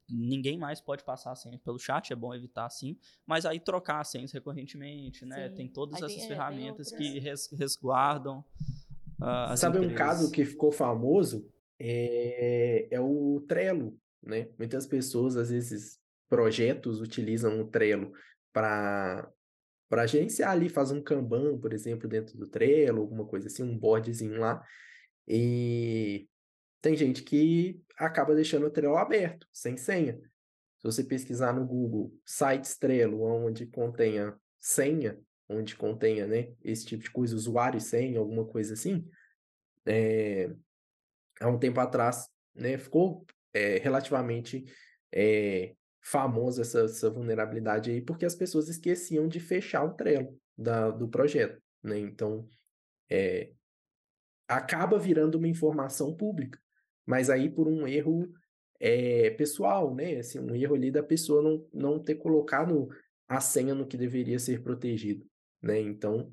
[0.09, 4.00] ninguém mais pode passar a senha pelo chat, é bom evitar sim, mas aí trocar
[4.00, 5.48] as senhas recorrentemente, né?
[5.48, 5.55] Sim.
[5.57, 8.44] Tem todas aí essas tem, ferramentas é, que res, resguardam.
[9.20, 9.94] Uh, Sabe empresas.
[9.94, 11.50] um caso que ficou famoso?
[11.79, 14.48] É, é o Trello, né?
[14.59, 15.98] Muitas pessoas, às vezes,
[16.29, 18.12] projetos utilizam o Trello
[18.52, 19.31] para
[19.88, 23.79] para gerenciar ali, faz um Kanban, por exemplo, dentro do Trello, alguma coisa assim, um
[23.79, 24.61] boardzinho lá.
[25.29, 26.29] E
[26.87, 30.16] tem gente que acaba deixando o Trello aberto, sem senha.
[30.79, 35.18] Se você pesquisar no Google sites Trello, onde contenha senha,
[35.49, 39.05] onde contenha né, esse tipo de coisa, usuário e senha, alguma coisa assim,
[39.85, 40.49] é,
[41.40, 44.64] há um tempo atrás né, ficou é, relativamente
[45.12, 50.88] é, famosa essa, essa, vulnerabilidade aí, porque as pessoas esqueciam de fechar o Trello da,
[50.92, 51.61] do projeto.
[51.83, 51.99] Né?
[51.99, 52.49] Então,
[53.11, 53.51] é,
[54.46, 56.64] acaba virando uma informação pública
[57.07, 58.29] mas aí por um erro
[58.81, 60.16] é, pessoal, né?
[60.16, 62.88] Assim, um erro ali da pessoa não, não ter colocado
[63.29, 65.25] a senha no que deveria ser protegido,
[65.62, 65.81] né?
[65.81, 66.33] Então,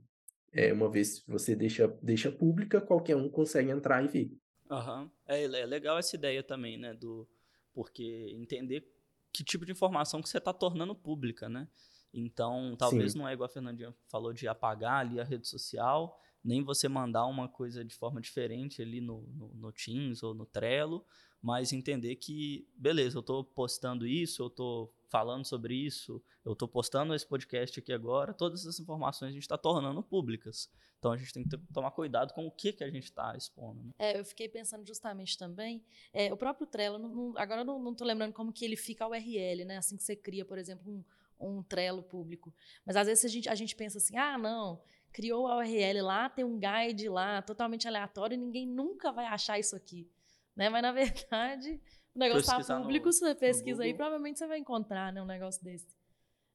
[0.51, 4.31] é, uma vez você deixa, deixa pública, qualquer um consegue entrar e ver.
[4.69, 5.09] Uhum.
[5.27, 6.93] É, é legal essa ideia também, né?
[6.93, 7.27] Do,
[7.73, 8.87] porque entender
[9.31, 11.67] que tipo de informação que você está tornando pública, né?
[12.13, 13.19] Então, talvez Sim.
[13.19, 17.25] não é igual a Fernandinha falou de apagar ali a rede social, nem você mandar
[17.25, 21.05] uma coisa de forma diferente ali no, no, no Teams ou no Trello,
[21.41, 26.67] mas entender que, beleza, eu estou postando isso, eu estou falando sobre isso, eu estou
[26.67, 30.69] postando esse podcast aqui agora, todas essas informações a gente está tornando públicas.
[30.97, 33.35] Então a gente tem que ter, tomar cuidado com o que, que a gente está
[33.35, 33.83] expondo.
[33.83, 33.91] Né?
[33.99, 37.91] É, eu fiquei pensando justamente também, é, o próprio Trello, não, não, agora eu não
[37.91, 39.77] estou lembrando como que ele fica a URL, né?
[39.77, 41.03] Assim que você cria, por exemplo, um,
[41.45, 42.53] um Trello público.
[42.85, 44.81] Mas às vezes a gente, a gente pensa assim, ah, não,
[45.13, 49.59] criou a URL lá, tem um guide lá, totalmente aleatório, e ninguém nunca vai achar
[49.59, 50.09] isso aqui.
[50.55, 50.69] Né?
[50.69, 51.79] Mas, na verdade,
[52.15, 55.63] o negócio está público, no, você pesquisa aí, provavelmente você vai encontrar né, um negócio
[55.63, 55.87] desse.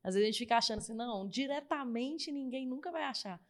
[0.02, 3.40] Às vezes a gente fica achando assim, não, diretamente ninguém nunca vai achar.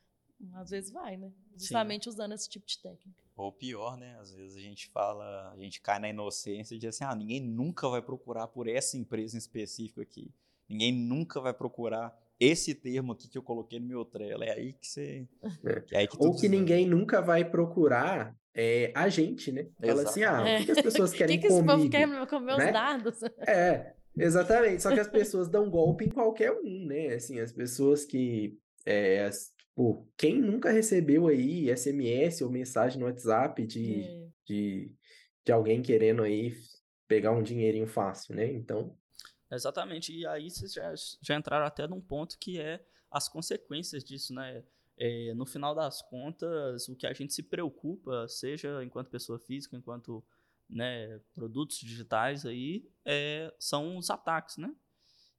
[0.55, 1.33] Às vezes vai, né?
[1.57, 2.11] Justamente Sim.
[2.11, 3.21] usando esse tipo de técnica.
[3.37, 4.19] Ou pior, né?
[4.21, 7.41] Às vezes a gente fala, a gente cai na inocência e diz assim, ah, ninguém
[7.41, 10.33] nunca vai procurar por essa empresa em específico aqui.
[10.69, 14.49] Ninguém nunca vai procurar esse termo aqui que eu coloquei no meu trailer.
[14.49, 15.27] É aí que você.
[15.65, 15.85] É.
[15.93, 19.69] É aí que Ou que ninguém nunca vai procurar é, a gente, né?
[19.81, 21.83] Fala assim, ah, o que, as pessoas querem que que comigo?
[21.83, 22.73] Que quer comer os né?
[22.73, 23.23] dados?
[23.47, 24.83] É, exatamente.
[24.83, 27.15] Só que as pessoas dão golpe em qualquer um, né?
[27.15, 28.59] Assim, as pessoas que...
[28.87, 34.27] É, as, tipo, quem nunca recebeu aí SMS ou mensagem no WhatsApp de, é.
[34.47, 34.93] de,
[35.45, 36.55] de alguém querendo aí
[37.07, 38.51] pegar um dinheirinho fácil, né?
[38.53, 38.97] Então...
[39.51, 40.13] Exatamente.
[40.13, 44.65] E aí vocês já, já entraram até num ponto que é as consequências disso, né?
[45.01, 49.77] É, no final das contas, o que a gente se preocupa, seja enquanto pessoa física,
[49.77, 50.25] enquanto
[50.69, 54.75] né, produtos digitais aí, é, são os ataques, né?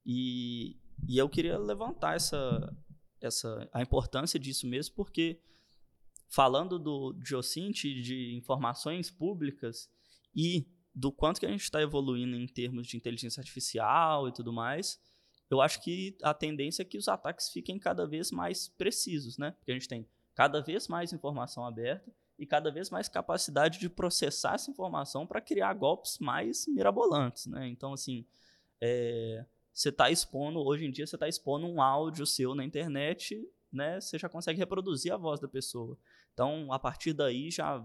[0.04, 2.74] E, e eu queria levantar essa,
[3.20, 5.40] essa, a importância disso mesmo, porque
[6.28, 9.90] falando do Geocint, de informações públicas
[10.34, 10.66] e
[11.00, 15.00] do quanto que a gente está evoluindo em termos de inteligência artificial e tudo mais,
[15.48, 19.52] eu acho que a tendência é que os ataques fiquem cada vez mais precisos, né?
[19.52, 23.88] Porque a gente tem cada vez mais informação aberta e cada vez mais capacidade de
[23.88, 27.66] processar essa informação para criar golpes mais mirabolantes, né?
[27.66, 28.26] Então, assim,
[28.78, 33.42] é, você está expondo, hoje em dia, você está expondo um áudio seu na internet,
[33.72, 33.98] né?
[34.00, 35.98] Você já consegue reproduzir a voz da pessoa.
[36.34, 37.84] Então, a partir daí, já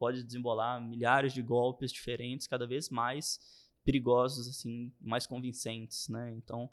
[0.00, 3.38] pode desembolar milhares de golpes diferentes, cada vez mais
[3.84, 6.32] perigosos, assim, mais convincentes, né?
[6.32, 6.70] Então,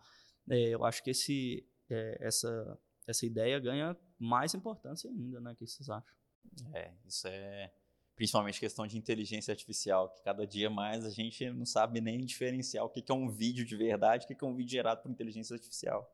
[0.50, 5.52] é, eu acho que esse, é, essa, essa ideia ganha mais importância ainda, né?
[5.52, 6.16] O que vocês acham?
[6.74, 7.74] É, isso é
[8.16, 12.84] principalmente questão de inteligência artificial, que cada dia mais a gente não sabe nem diferenciar
[12.84, 15.54] o que é um vídeo de verdade o que é um vídeo gerado por inteligência
[15.54, 16.12] artificial.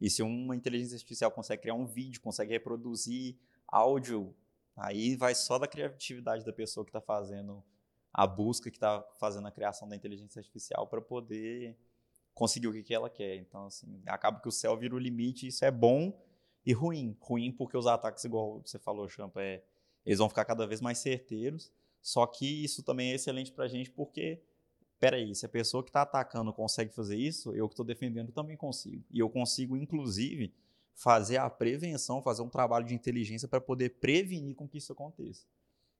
[0.00, 4.34] E se uma inteligência artificial consegue criar um vídeo, consegue reproduzir áudio
[4.80, 7.62] Aí vai só da criatividade da pessoa que está fazendo
[8.12, 11.76] a busca, que está fazendo a criação da inteligência artificial para poder
[12.32, 13.36] conseguir o que, que ela quer.
[13.36, 16.18] Então, assim, acaba que o céu vira o limite, isso é bom
[16.64, 17.14] e ruim.
[17.20, 19.62] Ruim porque os ataques, igual você falou, Champa, é,
[20.04, 21.70] eles vão ficar cada vez mais certeiros.
[22.00, 24.42] Só que isso também é excelente para a gente porque,
[24.98, 28.56] peraí, se a pessoa que está atacando consegue fazer isso, eu que estou defendendo também
[28.56, 29.04] consigo.
[29.10, 30.54] E eu consigo, inclusive,
[30.94, 35.46] fazer a prevenção, fazer um trabalho de inteligência para poder prevenir com que isso aconteça.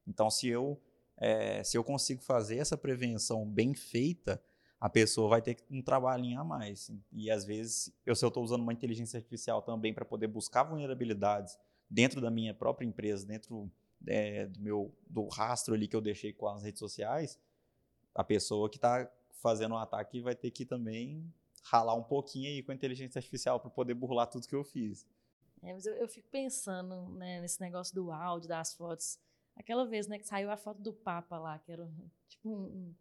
[0.06, 0.80] Então, se eu,
[1.16, 4.42] é, se eu consigo fazer essa prevenção bem feita,
[4.80, 6.90] a pessoa vai ter um trabalhinho a mais.
[7.12, 10.64] E às vezes, eu, se eu estou usando uma inteligência artificial também para poder buscar
[10.64, 13.70] vulnerabilidades dentro da minha própria empresa, dentro
[14.06, 17.38] é, do meu do rastro ali que eu deixei com as redes sociais,
[18.14, 21.30] a pessoa que está fazendo o um ataque vai ter que também
[21.70, 25.06] ralar um pouquinho aí com a inteligência artificial para poder burlar tudo que eu fiz.
[25.62, 29.18] É, mas eu, eu fico pensando né, nesse negócio do áudio, das fotos.
[29.54, 31.88] Aquela vez né, que saiu a foto do Papa lá, que era
[32.28, 32.62] tipo um.
[32.62, 32.94] um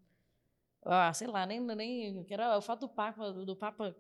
[0.83, 2.23] ah, sei lá, nem, nem.
[2.23, 3.95] Que era a foto do Papa, do, do Papa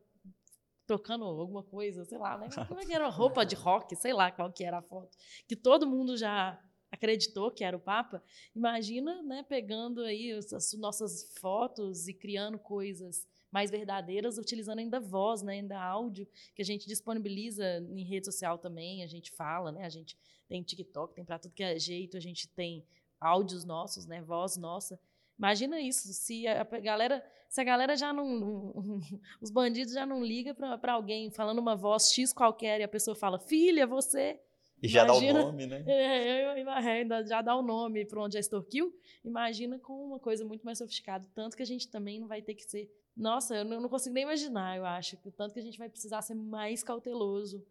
[0.85, 2.47] tocando alguma coisa, sei lá, né?
[2.67, 5.17] Como é que era roupa de rock, sei lá qual que era a foto.
[5.47, 8.21] Que todo mundo já acreditou que era o Papa.
[8.55, 15.41] Imagina, né, pegando aí as nossas fotos e criando coisas mais verdadeiras, utilizando ainda voz,
[15.41, 19.85] né, ainda áudio, que a gente disponibiliza em rede social também, a gente fala, né,
[19.85, 22.85] a gente tem TikTok, tem para tudo que é jeito, a gente tem
[23.19, 24.99] áudios nossos, né, voz nossa.
[25.37, 28.83] Imagina isso, se a galera, se a galera já não,
[29.41, 33.15] os bandidos já não ligam para alguém falando uma voz X qualquer e a pessoa
[33.15, 34.39] fala, filha, você
[34.81, 35.83] e já Imagina, dá o nome, né?
[35.87, 38.93] É, eu, ainda já dá o nome para onde já extorquiu.
[39.23, 41.27] Imagina com uma coisa muito mais sofisticada.
[41.35, 44.23] Tanto que a gente também não vai ter que ser nossa, eu não consigo nem
[44.23, 47.65] imaginar, eu acho, que o tanto que a gente vai precisar ser mais cauteloso.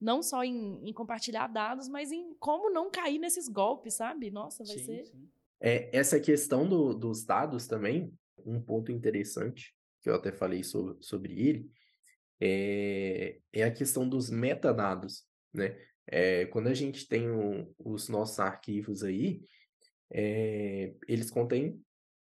[0.00, 4.30] Não só em, em compartilhar dados, mas em como não cair nesses golpes, sabe?
[4.30, 5.04] Nossa, vai sim, ser.
[5.04, 5.28] Sim.
[5.60, 8.12] É, essa questão do, dos dados também,
[8.44, 11.70] um ponto interessante, que eu até falei sobre, sobre ele,
[12.40, 15.78] é, é a questão dos metadados, né?
[16.06, 19.42] É, quando a gente tem o, os nossos arquivos aí,
[20.10, 21.82] é, eles contêm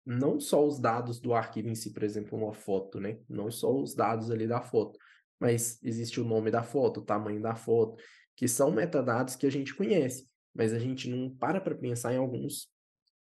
[0.07, 3.19] não só os dados do arquivo em si, por exemplo, uma foto, né?
[3.27, 4.97] Não só os dados ali da foto,
[5.37, 8.01] mas existe o nome da foto, o tamanho da foto,
[8.33, 12.17] que são metadados que a gente conhece, mas a gente não para para pensar em
[12.17, 12.69] alguns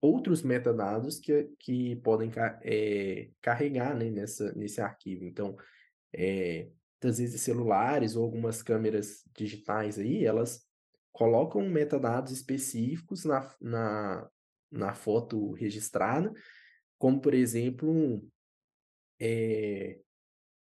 [0.01, 2.31] outros metadados que, que podem
[2.62, 5.25] é, carregar né, nessa, nesse arquivo.
[5.25, 5.57] Então,
[6.14, 6.68] é,
[7.03, 10.64] às vezes celulares ou algumas câmeras digitais aí, elas
[11.11, 14.29] colocam metadados específicos na, na,
[14.70, 16.33] na foto registrada,
[16.98, 18.22] como, por exemplo,
[19.20, 19.98] é,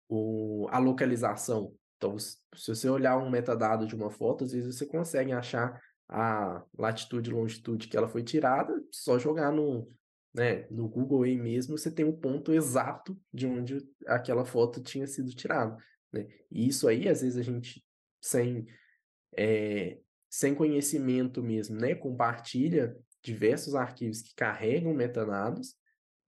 [0.08, 1.74] o, a localização.
[1.96, 6.64] Então, se você olhar um metadado de uma foto, às vezes você consegue achar a
[6.78, 9.90] latitude e longitude que ela foi tirada, só jogar no,
[10.32, 15.06] né, no Google aí mesmo, você tem o ponto exato de onde aquela foto tinha
[15.06, 15.76] sido tirada.
[16.12, 16.26] Né?
[16.50, 17.84] E isso aí, às vezes, a gente,
[18.20, 18.66] sem,
[19.36, 19.98] é,
[20.30, 25.74] sem conhecimento mesmo, né, compartilha diversos arquivos que carregam metadados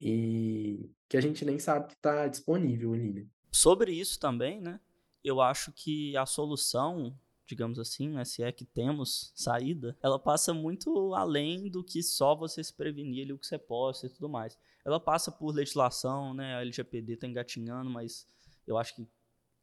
[0.00, 3.12] e que a gente nem sabe que está disponível ali.
[3.12, 3.26] Né?
[3.52, 4.80] Sobre isso também, né?
[5.22, 7.14] Eu acho que a solução,
[7.46, 12.34] digamos assim, né, se é que temos saída, ela passa muito além do que só
[12.34, 14.58] você se prevenir ali o que você posta e tudo mais.
[14.84, 16.56] Ela passa por legislação, né?
[16.56, 18.26] A LGPD está engatinhando, mas
[18.66, 19.06] eu acho que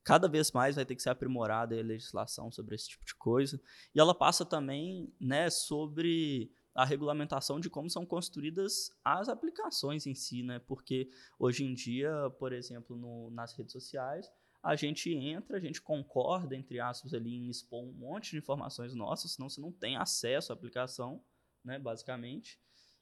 [0.04, 3.60] cada vez mais vai ter que ser aprimorada a legislação sobre esse tipo de coisa.
[3.96, 10.14] E ela passa também, né, sobre a regulamentação de como são construídas as aplicações em
[10.14, 10.60] si, né?
[10.60, 11.10] Porque
[11.40, 16.56] hoje em dia, por exemplo, no, nas redes sociais, a gente entra, a gente concorda,
[16.56, 20.52] entre aspas, ali em expor um monte de informações nossas, senão você não tem acesso
[20.52, 21.20] à aplicação,
[21.64, 22.60] né, basicamente,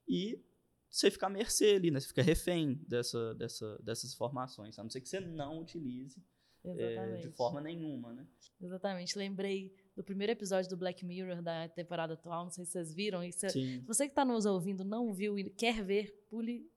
[0.07, 0.41] e
[0.89, 1.99] você fica à mercê ali, né?
[1.99, 6.23] Você fica refém dessa, dessa, dessas informações, a não ser que você não utilize
[6.63, 8.25] é, de forma nenhuma, né?
[8.61, 9.17] Exatamente.
[9.17, 13.23] Lembrei do primeiro episódio do Black Mirror da temporada atual, não sei se vocês viram.
[13.23, 16.69] E se, se você que está nos ouvindo não viu e quer ver, pule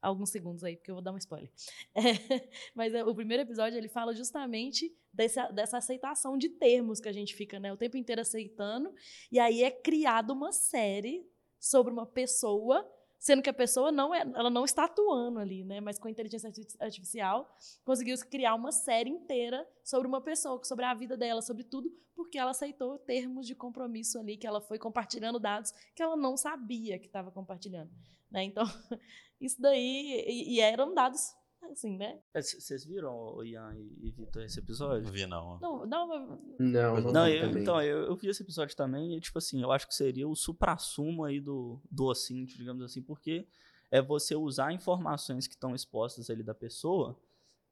[0.00, 1.50] alguns segundos aí, porque eu vou dar um spoiler.
[1.94, 7.08] É, mas é, o primeiro episódio ele fala justamente dessa, dessa aceitação de termos que
[7.08, 8.94] a gente fica né, o tempo inteiro aceitando,
[9.32, 11.26] e aí é criada uma série
[11.58, 12.86] sobre uma pessoa
[13.26, 15.80] sendo que a pessoa não é, ela não está atuando ali, né?
[15.80, 17.52] Mas com a inteligência artificial
[17.84, 22.38] conseguiu criar uma série inteira sobre uma pessoa, sobre a vida dela, sobre tudo, porque
[22.38, 27.00] ela aceitou termos de compromisso ali, que ela foi compartilhando dados que ela não sabia
[27.00, 27.90] que estava compartilhando,
[28.30, 28.44] né?
[28.44, 28.64] Então,
[29.40, 31.34] isso daí e, e eram dados
[31.72, 32.18] assim, né?
[32.34, 35.04] Vocês viram, Ian e Vitor, esse episódio?
[35.04, 35.58] Não vi, não.
[35.58, 39.38] Não, não, não, não, não eu, então, eu, eu, vi esse episódio também e, tipo
[39.38, 43.46] assim, eu acho que seria o supra-sumo aí do, do Ocint, digamos assim, porque
[43.90, 47.18] é você usar informações que estão expostas ali da pessoa,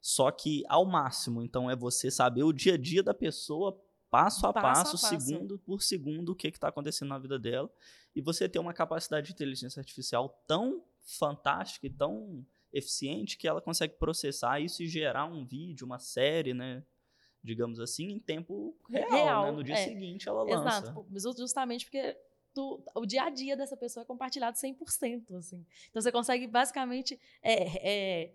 [0.00, 1.42] só que ao máximo.
[1.42, 3.80] Então, é você saber o dia a dia da pessoa,
[4.10, 5.26] passo a passo, passo, a passo.
[5.26, 7.70] segundo por segundo, o que está acontecendo na vida dela,
[8.14, 13.60] e você ter uma capacidade de inteligência artificial tão fantástica e tão eficiente que ela
[13.60, 16.82] consegue processar isso e gerar um vídeo, uma série, né?
[17.42, 19.52] Digamos assim, em tempo real, real né?
[19.52, 19.84] No dia é.
[19.84, 20.94] seguinte ela lança.
[21.14, 22.16] Exato, justamente porque
[22.52, 25.64] tu, o dia a dia dessa pessoa é compartilhado 100%, assim.
[25.90, 28.34] Então você consegue basicamente é, é,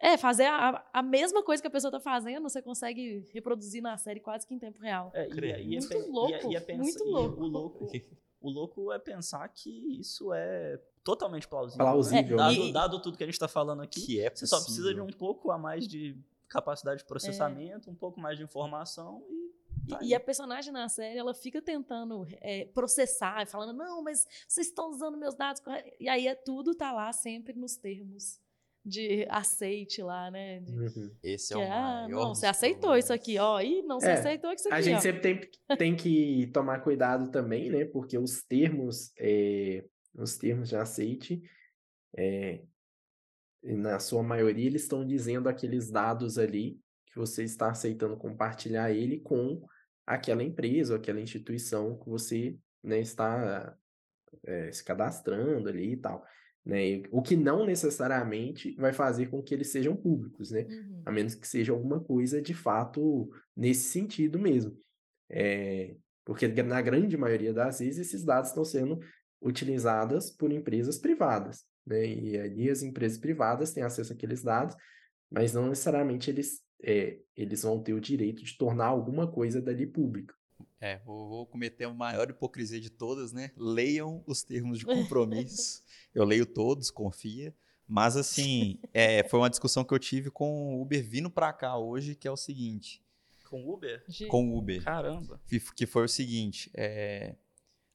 [0.00, 3.98] é fazer a, a, mesma coisa que a pessoa está fazendo, você consegue reproduzir na
[3.98, 5.10] série quase que em tempo real.
[5.12, 7.42] É, e, e, muito é, louco, e, muito louco.
[7.42, 7.86] o louco.
[8.40, 11.84] O louco é pensar que isso é totalmente plausível.
[11.84, 12.36] Plausível.
[12.36, 12.42] Né?
[12.42, 15.00] Dado, dado, tudo que a gente está falando aqui, que é você só precisa de
[15.00, 16.16] um pouco a mais de
[16.48, 17.92] capacidade de processamento, é.
[17.92, 19.48] um pouco mais de informação e
[19.88, 24.66] Tá e, a personagem na série, ela fica tentando é, processar, falando, não, mas vocês
[24.66, 25.62] estão usando meus dados.
[25.98, 28.38] E aí é, tudo tá lá sempre nos termos
[28.84, 30.60] de aceite lá, né?
[30.60, 31.10] De, uhum.
[31.22, 32.08] Esse é o ah, maior.
[32.08, 33.60] Não, você aceitou isso aqui, ó.
[33.60, 34.76] E não, você é, aceitou isso aqui.
[34.76, 35.00] A gente ó.
[35.00, 37.84] sempre tem, tem que tomar cuidado também, né?
[37.84, 39.84] Porque os termos é,
[40.18, 41.42] nos termos de aceite,
[42.16, 42.60] é,
[43.62, 49.20] na sua maioria, eles estão dizendo aqueles dados ali que você está aceitando compartilhar ele
[49.20, 49.64] com
[50.04, 53.76] aquela empresa ou aquela instituição que você né, está
[54.44, 56.24] é, se cadastrando ali e tal.
[56.68, 57.02] Né?
[57.10, 60.66] O que não necessariamente vai fazer com que eles sejam públicos, né?
[60.68, 61.02] Uhum.
[61.06, 64.78] A menos que seja alguma coisa de fato nesse sentido mesmo.
[65.30, 69.00] É, porque na grande maioria das vezes esses dados estão sendo
[69.40, 71.64] utilizadas por empresas privadas.
[71.86, 72.06] Né?
[72.06, 74.76] E ali as empresas privadas têm acesso àqueles dados,
[75.30, 79.86] mas não necessariamente eles, é, eles vão ter o direito de tornar alguma coisa dali
[79.86, 80.34] pública.
[80.80, 83.52] É, vou, vou cometer a maior hipocrisia de todas, né?
[83.56, 85.82] Leiam os termos de compromisso.
[86.18, 87.54] Eu leio todos, confia.
[87.86, 91.76] Mas, assim, é, foi uma discussão que eu tive com o Uber vindo para cá
[91.76, 93.02] hoje, que é o seguinte.
[93.48, 94.04] Com Uber?
[94.28, 94.82] Com Uber.
[94.82, 95.40] Caramba.
[95.74, 97.34] Que foi o seguinte, é,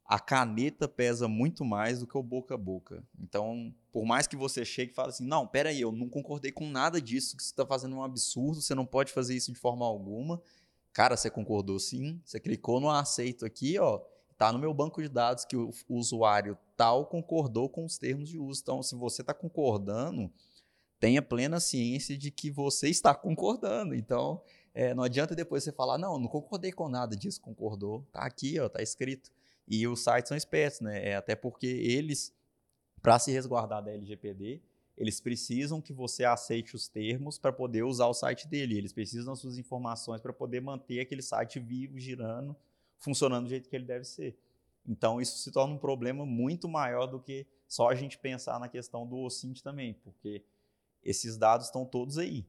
[0.06, 3.04] a caneta pesa muito mais do que o boca a boca.
[3.20, 6.68] Então, por mais que você chegue e fale assim, não, peraí, eu não concordei com
[6.70, 9.86] nada disso, que você está fazendo um absurdo, você não pode fazer isso de forma
[9.86, 10.42] alguma.
[10.92, 14.00] Cara, você concordou sim, você clicou no aceito aqui, ó,
[14.44, 18.28] tá no meu banco de dados que o, o usuário tal concordou com os termos
[18.28, 18.60] de uso.
[18.62, 20.30] Então, se você está concordando,
[21.00, 23.96] tenha plena ciência de que você está concordando.
[23.96, 24.42] Então,
[24.74, 28.06] é, não adianta depois você falar, não, não concordei com nada disso, concordou.
[28.12, 29.32] Tá aqui, ó, tá escrito.
[29.66, 31.12] E os sites são espertos, né?
[31.12, 32.34] É, até porque eles,
[33.02, 34.62] para se resguardar da LGPD,
[34.98, 38.78] eles precisam que você aceite os termos para poder usar o site dele.
[38.78, 42.54] Eles precisam das suas informações para poder manter aquele site vivo, girando,
[43.04, 44.38] funcionando do jeito que ele deve ser.
[44.88, 48.70] Então, isso se torna um problema muito maior do que só a gente pensar na
[48.70, 50.44] questão do OSINT também, porque
[51.04, 52.46] esses dados estão todos aí.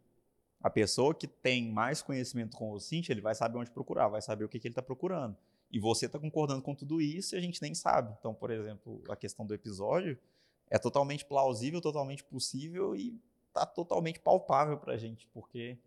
[0.62, 4.22] A pessoa que tem mais conhecimento com o OSINT, ele vai saber onde procurar, vai
[4.22, 5.36] saber o que, que ele está procurando.
[5.70, 8.14] E você está concordando com tudo isso e a gente nem sabe.
[8.18, 10.18] Então, por exemplo, a questão do episódio
[10.70, 15.78] é totalmente plausível, totalmente possível e está totalmente palpável para a gente, porque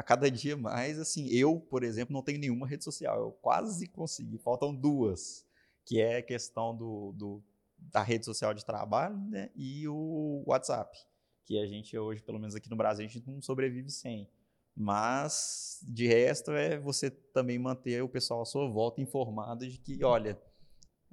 [0.00, 3.20] a cada dia mais, assim, eu, por exemplo, não tenho nenhuma rede social.
[3.20, 5.44] Eu quase consegui, faltam duas,
[5.84, 7.44] que é a questão do, do
[7.76, 10.98] da rede social de trabalho né, e o WhatsApp,
[11.44, 14.26] que a gente hoje, pelo menos aqui no Brasil, a gente não sobrevive sem.
[14.74, 20.02] Mas, de resto, é você também manter o pessoal à sua volta informado de que,
[20.02, 20.40] olha.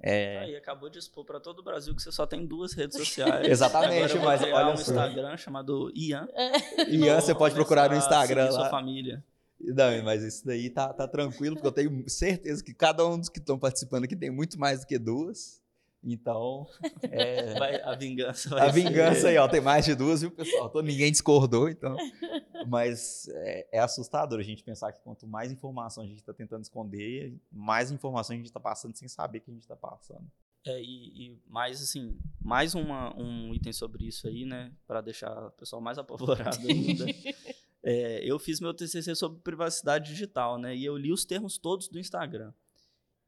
[0.00, 0.38] É...
[0.38, 3.46] Aí acabou de expor para todo o Brasil que você só tem duas redes sociais.
[3.48, 4.92] Exatamente, mas olha um só.
[4.92, 6.28] Instagram chamado Ian.
[6.88, 8.52] Ian, você pode procurar no Instagram lá.
[8.52, 9.24] sua família.
[9.60, 13.28] Não, mas isso daí tá, tá tranquilo, porque eu tenho certeza que cada um dos
[13.28, 15.60] que estão participando aqui tem muito mais do que duas.
[16.02, 16.66] Então,
[17.10, 17.54] é...
[17.58, 19.26] vai, a vingança vai A vingança ser...
[19.28, 20.70] aí, ó, tem mais de duas, viu, pessoal?
[20.70, 21.96] Tô, ninguém discordou, então.
[22.66, 26.62] Mas é, é, assustador a gente pensar que quanto mais informação a gente está tentando
[26.62, 30.26] esconder, mais informação a gente está passando sem saber que a gente está passando.
[30.66, 35.46] É, e, e, mais assim, mais uma, um item sobre isso aí, né, para deixar
[35.46, 37.06] o pessoal mais apavorado ainda.
[37.82, 41.88] é, eu fiz meu TCC sobre privacidade digital, né, e eu li os termos todos
[41.88, 42.52] do Instagram.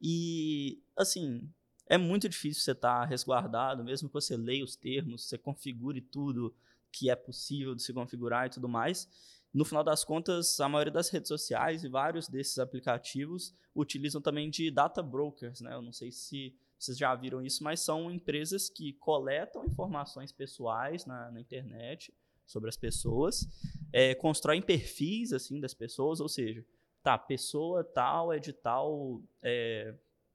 [0.02, 1.48] E, assim,
[1.90, 6.00] é muito difícil você estar tá resguardado, mesmo que você leia os termos, você configure
[6.00, 6.54] tudo
[6.92, 9.08] que é possível de se configurar e tudo mais.
[9.52, 14.48] No final das contas, a maioria das redes sociais e vários desses aplicativos utilizam também
[14.48, 15.74] de data brokers, né?
[15.74, 21.04] Eu não sei se vocês já viram isso, mas são empresas que coletam informações pessoais
[21.04, 22.14] na, na internet
[22.46, 23.48] sobre as pessoas,
[23.92, 26.64] é, constroem perfis assim das pessoas, ou seja,
[27.02, 29.92] tá, pessoa tal é de tal é,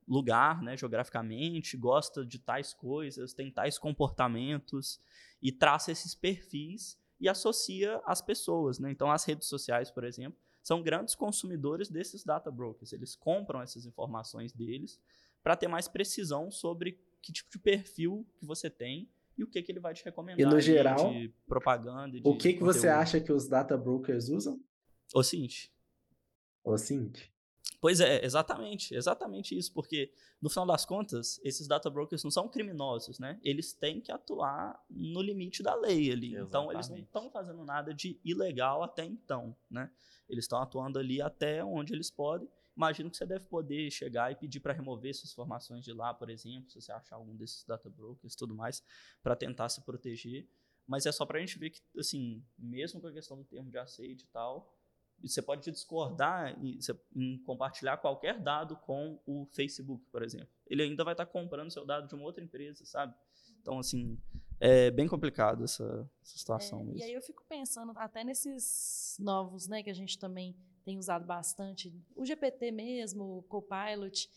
[0.08, 5.00] lugar, né, geograficamente, gosta de tais coisas, tem tais comportamentos
[5.42, 8.92] e traça esses perfis e associa as pessoas, né?
[8.92, 12.92] Então as redes sociais, por exemplo, são grandes consumidores desses data brokers.
[12.92, 15.00] Eles compram essas informações deles
[15.44, 19.62] para ter mais precisão sobre que tipo de perfil que você tem e o que,
[19.62, 20.40] que ele vai te recomendar.
[20.40, 22.20] E no geral, de propaganda.
[22.20, 24.60] De o que, que você acha que os data brokers usam?
[25.14, 25.68] O Cint.
[26.64, 27.30] O Cint.
[27.82, 30.12] Pois é, exatamente, exatamente isso, porque
[30.42, 33.40] no final das contas, esses data brokers não são criminosos, né?
[33.44, 36.36] Eles têm que atuar no limite da lei ali.
[36.36, 36.48] Exatamente.
[36.48, 39.92] Então eles não estão fazendo nada de ilegal até então, né?
[40.28, 42.50] Eles estão atuando ali até onde eles podem.
[42.76, 46.30] Imagino que você deve poder chegar e pedir para remover suas informações de lá, por
[46.30, 48.84] exemplo, se você achar algum desses data brokers e tudo mais,
[49.24, 50.48] para tentar se proteger.
[50.86, 53.72] Mas é só para a gente ver que, assim, mesmo com a questão do termo
[53.72, 54.75] de aceite e tal,
[55.22, 56.78] você pode discordar em,
[57.16, 60.48] em, compartilhar qualquer dado com o Facebook, por exemplo.
[60.68, 63.14] Ele ainda vai estar comprando seu dado de uma outra empresa, sabe?
[63.62, 64.18] Então, assim,
[64.60, 67.00] é bem complicado essa, essa situação é, mesmo.
[67.00, 71.26] E aí eu fico pensando até nesses novos, né, que a gente também tem usado
[71.26, 74.30] bastante, o GPT mesmo, o Copilot,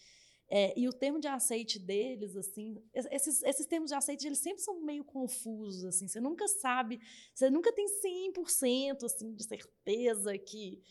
[0.51, 4.63] é, e o termo de aceite deles, assim, esses, esses termos de aceite, eles sempre
[4.63, 7.01] são meio confusos, assim, você nunca sabe,
[7.35, 7.87] você nunca tem
[8.33, 10.83] 100% assim, de certeza que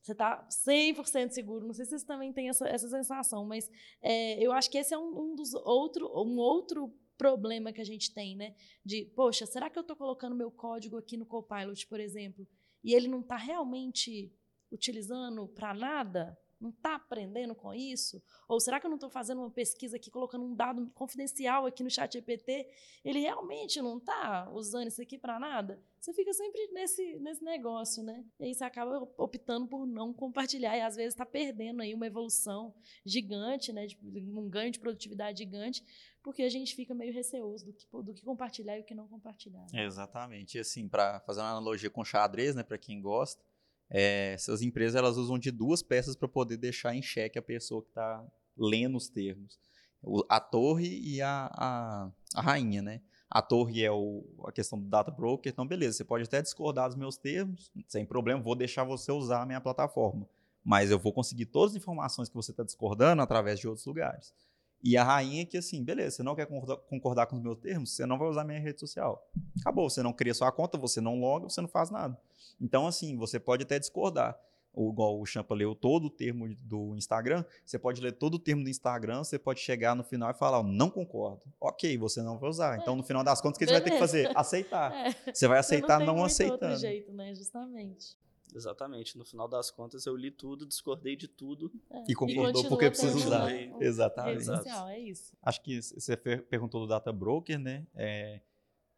[0.00, 1.66] você está 100% seguro.
[1.66, 4.94] Não sei se vocês também têm essa, essa sensação, mas é, eu acho que esse
[4.94, 8.54] é um, um, dos outro, um outro problema que a gente tem, né?
[8.84, 12.46] De, poxa, será que eu estou colocando meu código aqui no Copilot, por exemplo,
[12.82, 14.32] e ele não está realmente
[14.72, 16.38] utilizando para nada?
[16.60, 18.22] Não está aprendendo com isso?
[18.48, 21.82] Ou será que eu não estou fazendo uma pesquisa aqui, colocando um dado confidencial aqui
[21.82, 22.68] no chat GPT?
[23.04, 25.82] Ele realmente não está usando isso aqui para nada?
[26.00, 28.24] Você fica sempre nesse, nesse negócio, né?
[28.38, 32.06] E aí você acaba optando por não compartilhar e às vezes está perdendo aí uma
[32.06, 33.86] evolução gigante, né?
[34.02, 35.84] um ganho de produtividade gigante,
[36.22, 39.08] porque a gente fica meio receoso do que, do que compartilhar e o que não
[39.08, 39.66] compartilhar.
[39.72, 39.84] Né?
[39.84, 40.56] Exatamente.
[40.56, 43.42] E assim, para fazer uma analogia com xadrez, né, para quem gosta,
[43.90, 47.82] é, essas empresas elas usam de duas peças para poder deixar em xeque a pessoa
[47.82, 48.24] que está
[48.56, 49.58] lendo os termos.
[50.02, 53.00] o- a torre e a, a, a rainha, né?
[53.28, 56.88] A torre é o, a questão do data broker, então beleza, você pode até discordar
[56.88, 60.26] dos meus termos, sem problema, vou deixar você usar a minha plataforma.
[60.64, 64.34] Mas eu vou conseguir todas as informações que você está discordando através de outros lugares.
[64.82, 66.46] E a rainha que assim, beleza, você não quer
[66.88, 69.28] concordar, com os meus termos, você não vai usar minha rede social.
[69.60, 72.18] Acabou, você não cria sua conta, você não loga, você não faz nada.
[72.60, 74.38] Então, assim, você pode até discordar.
[74.72, 78.38] Ou, igual o Champa leu todo o termo do Instagram, você pode ler todo o
[78.38, 81.42] termo do Instagram, você pode chegar no final e falar, "Eu não concordo.
[81.60, 82.78] Ok, você não vai usar.
[82.78, 84.30] Então, no final das contas, o que você vai ter que fazer?
[84.36, 84.92] Aceitar.
[85.26, 86.76] É, Você vai aceitar não, muito aceitando.
[86.76, 87.34] jeito, né?
[87.34, 88.16] Justamente.
[88.54, 89.16] Exatamente.
[89.18, 91.72] No final das contas, eu li tudo, discordei de tudo.
[91.90, 92.02] É.
[92.08, 93.50] E concordou continua porque precisa usar.
[93.70, 94.34] com Exatamente.
[94.38, 95.32] Rede social, é isso.
[95.42, 97.86] Acho que você per- perguntou do data broker, né?
[97.94, 98.40] É,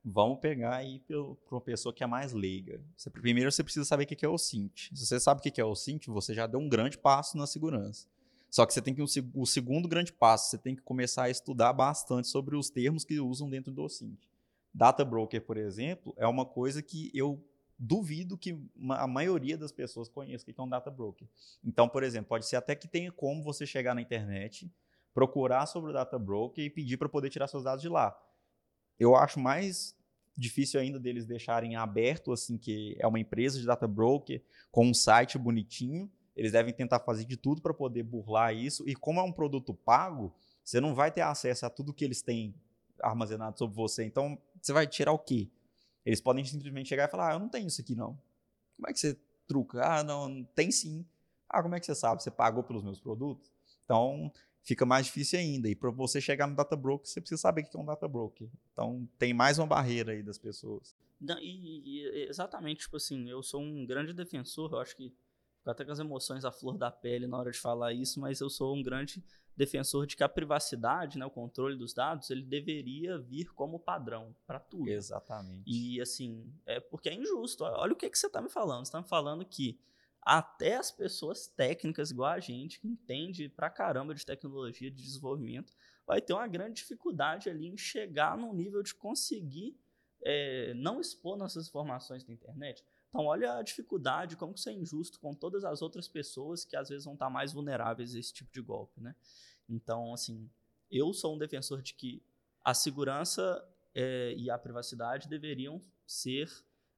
[0.04, 1.16] vamos pegar aí para
[1.50, 2.80] uma pessoa que é mais leiga.
[2.96, 4.90] Você- primeiro você precisa saber o que é o SINT.
[4.94, 7.46] Se você sabe o que é o SINT, você já deu um grande passo na
[7.46, 8.06] segurança.
[8.50, 11.30] Só que você tem que um o segundo grande passo, você tem que começar a
[11.30, 14.18] estudar bastante sobre os termos que usam dentro do SINT.
[14.74, 17.42] Data broker, por exemplo, é uma coisa que eu
[17.84, 18.56] duvido que
[18.90, 21.26] a maioria das pessoas conheça o que é um data broker.
[21.64, 24.72] Então, por exemplo, pode ser até que tenha como você chegar na internet,
[25.12, 28.16] procurar sobre o data broker e pedir para poder tirar seus dados de lá.
[29.00, 29.96] Eu acho mais
[30.36, 34.94] difícil ainda deles deixarem aberto, assim, que é uma empresa de data broker com um
[34.94, 36.08] site bonitinho.
[36.36, 38.88] Eles devem tentar fazer de tudo para poder burlar isso.
[38.88, 42.22] E como é um produto pago, você não vai ter acesso a tudo que eles
[42.22, 42.54] têm
[43.02, 44.04] armazenado sobre você.
[44.04, 45.50] Então, você vai tirar o quê?
[46.04, 48.18] Eles podem simplesmente chegar e falar: ah, eu não tenho isso aqui, não.
[48.76, 49.82] Como é que você truca?
[49.84, 51.04] Ah, não, tem sim.
[51.48, 52.22] Ah, como é que você sabe?
[52.22, 53.52] Você pagou pelos meus produtos?
[53.84, 54.32] Então,
[54.62, 55.68] fica mais difícil ainda.
[55.68, 58.08] E para você chegar no data broker, você precisa saber o que é um data
[58.08, 58.48] broker.
[58.72, 60.96] Então, tem mais uma barreira aí das pessoas.
[61.20, 65.12] Não, e, e- exatamente, tipo assim, eu sou um grande defensor, eu acho que
[65.62, 68.40] fico até com as emoções à flor da pele na hora de falar isso, mas
[68.40, 69.24] eu sou um grande
[69.56, 74.34] defensor de que a privacidade, né, o controle dos dados, ele deveria vir como padrão
[74.46, 74.88] para tudo.
[74.88, 75.62] Exatamente.
[75.66, 77.64] E assim, é porque é injusto.
[77.64, 78.84] Olha o que, que você está me falando.
[78.84, 79.78] Você está me falando que
[80.20, 85.72] até as pessoas técnicas igual a gente, que entende pra caramba de tecnologia, de desenvolvimento,
[86.06, 89.78] vai ter uma grande dificuldade ali em chegar num nível de conseguir
[90.24, 92.84] é, não expor nossas informações na internet.
[93.12, 96.74] Então, olha a dificuldade, como que isso é injusto com todas as outras pessoas que
[96.74, 99.14] às vezes vão estar mais vulneráveis a esse tipo de golpe, né?
[99.68, 100.50] Então, assim,
[100.90, 102.22] eu sou um defensor de que
[102.64, 103.62] a segurança
[103.94, 106.50] é, e a privacidade deveriam ser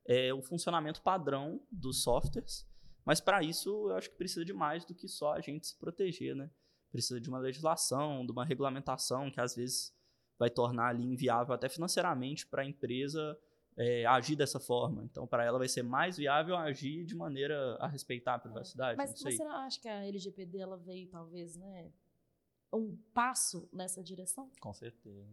[0.07, 2.65] é, o funcionamento padrão dos softwares,
[3.05, 5.77] mas para isso eu acho que precisa de mais do que só a gente se
[5.77, 6.49] proteger, né?
[6.93, 9.93] Precisa de uma legislação, de uma regulamentação que às vezes
[10.39, 13.37] vai tornar ali inviável até financeiramente para a empresa
[13.77, 15.05] é, agir dessa forma.
[15.05, 18.97] Então, para ela vai ser mais viável agir de maneira a respeitar a privacidade.
[18.97, 21.91] Mas, não mas você não acha que a LGPD ela veio, talvez, né,
[22.73, 24.51] um passo nessa direção?
[24.61, 25.27] Com certeza.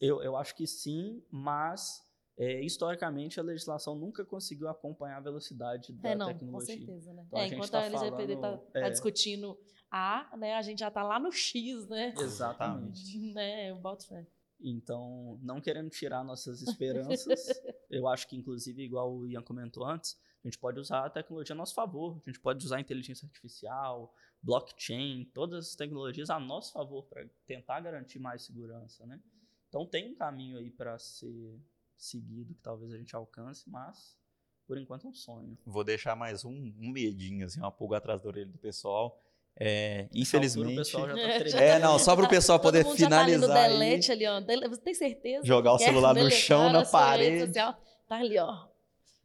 [0.00, 2.04] Eu, eu acho que sim, mas
[2.36, 6.76] é, historicamente a legislação nunca conseguiu acompanhar a velocidade da é, não, com tecnologia.
[6.76, 7.24] certeza, né?
[7.26, 8.90] Então, a é, gente enquanto tá a LGPD está falando- é.
[8.90, 9.58] discutindo
[9.90, 12.14] A, né, a gente já está lá no X, né?
[12.18, 13.18] Exatamente.
[13.34, 14.26] né, eu boto fé.
[14.62, 17.48] Então, não querendo tirar nossas esperanças,
[17.90, 21.54] eu acho que, inclusive, igual o Ian comentou antes, a gente pode usar a tecnologia
[21.54, 22.20] a nosso favor.
[22.26, 27.26] A gente pode usar a inteligência artificial, blockchain, todas as tecnologias a nosso favor para
[27.46, 29.20] tentar garantir mais segurança, né?
[29.68, 31.60] Então, tem um caminho aí para ser
[31.96, 34.18] seguido que talvez a gente alcance, mas
[34.66, 35.58] por enquanto é um sonho.
[35.66, 39.20] Vou deixar mais um, um medinho, assim, uma pulga atrás da orelha do pessoal.
[39.56, 40.72] É, altura, infelizmente.
[40.72, 41.20] o pessoal já tá
[41.60, 41.68] É.
[41.68, 43.70] É, não, só para o pessoal poder Todo mundo já tá ali no finalizar.
[43.70, 44.40] delete ali, ó.
[44.40, 45.46] Dele- tem certeza?
[45.46, 47.46] jogar o celular no chão, na parede.
[47.46, 47.74] social?
[48.08, 48.66] Tá ali, ó.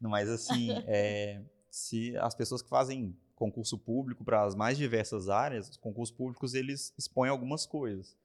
[0.00, 5.68] Mas assim, é, se as pessoas que fazem concurso público para as mais diversas áreas,
[5.70, 8.16] os concursos públicos eles expõem algumas coisas.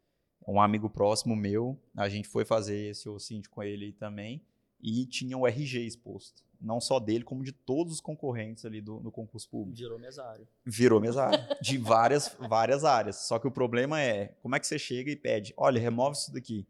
[0.47, 4.41] Um amigo próximo meu, a gente foi fazer esse OSINT com ele também
[4.81, 6.43] e tinha o RG exposto.
[6.61, 9.77] Não só dele, como de todos os concorrentes ali do, do concurso público.
[9.77, 10.47] Virou mesário.
[10.63, 11.39] Virou mesário.
[11.61, 13.15] De várias, várias áreas.
[13.17, 16.31] Só que o problema é, como é que você chega e pede, olha, remove isso
[16.31, 16.67] daqui.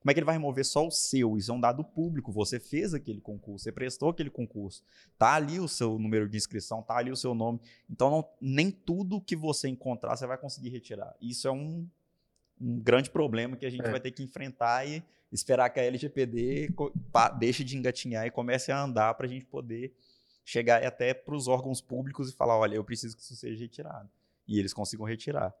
[0.00, 1.36] Como é que ele vai remover só o seu?
[1.36, 2.32] Isso é um dado público.
[2.32, 4.82] Você fez aquele concurso, você prestou aquele concurso.
[5.16, 7.60] Tá ali o seu número de inscrição, tá ali o seu nome.
[7.88, 11.14] Então, não- nem tudo que você encontrar você vai conseguir retirar.
[11.20, 11.88] Isso é um,
[12.62, 13.90] um grande problema que a gente É.
[13.90, 15.02] vai ter que enfrentar e
[15.32, 16.72] esperar que a LGPD
[17.38, 19.92] deixe de engatinhar e comece a andar para a gente poder
[20.44, 24.08] chegar até para os órgãos públicos e falar, olha, eu preciso que isso seja retirado.
[24.46, 25.52] E eles consigam retirar.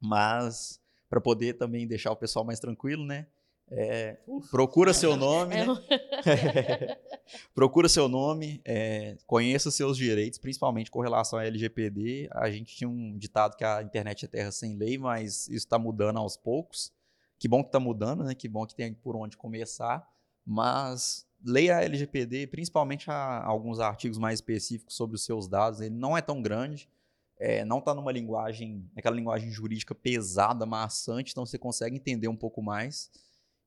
[0.00, 3.26] Mas, para poder também deixar o pessoal mais tranquilo, né?
[3.70, 4.18] É,
[4.50, 5.72] procura seu nome, É né?
[5.72, 5.76] um-
[7.54, 12.28] procura seu nome, é, conheça seus direitos, principalmente com relação à LGPD.
[12.32, 15.78] A gente tinha um ditado que a internet é terra sem lei, mas isso está
[15.78, 16.92] mudando aos poucos.
[17.38, 18.34] Que bom que está mudando, né?
[18.34, 20.06] Que bom que tem por onde começar.
[20.44, 25.80] Mas leia a LGPD, principalmente a- alguns artigos mais específicos sobre os seus dados.
[25.80, 26.88] Ele não é tão grande,
[27.38, 32.36] é, não está numa linguagem, aquela linguagem jurídica pesada, maçante, então você consegue entender um
[32.36, 33.10] pouco mais.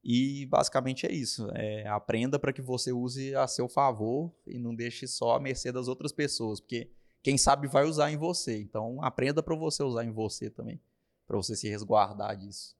[0.07, 1.49] E basicamente é isso.
[1.55, 5.71] É, aprenda para que você use a seu favor e não deixe só à mercê
[5.71, 6.91] das outras pessoas, porque
[7.23, 8.55] quem sabe vai usar em você.
[8.59, 10.79] Então aprenda para você usar em você também,
[11.25, 12.77] para você se resguardar disso.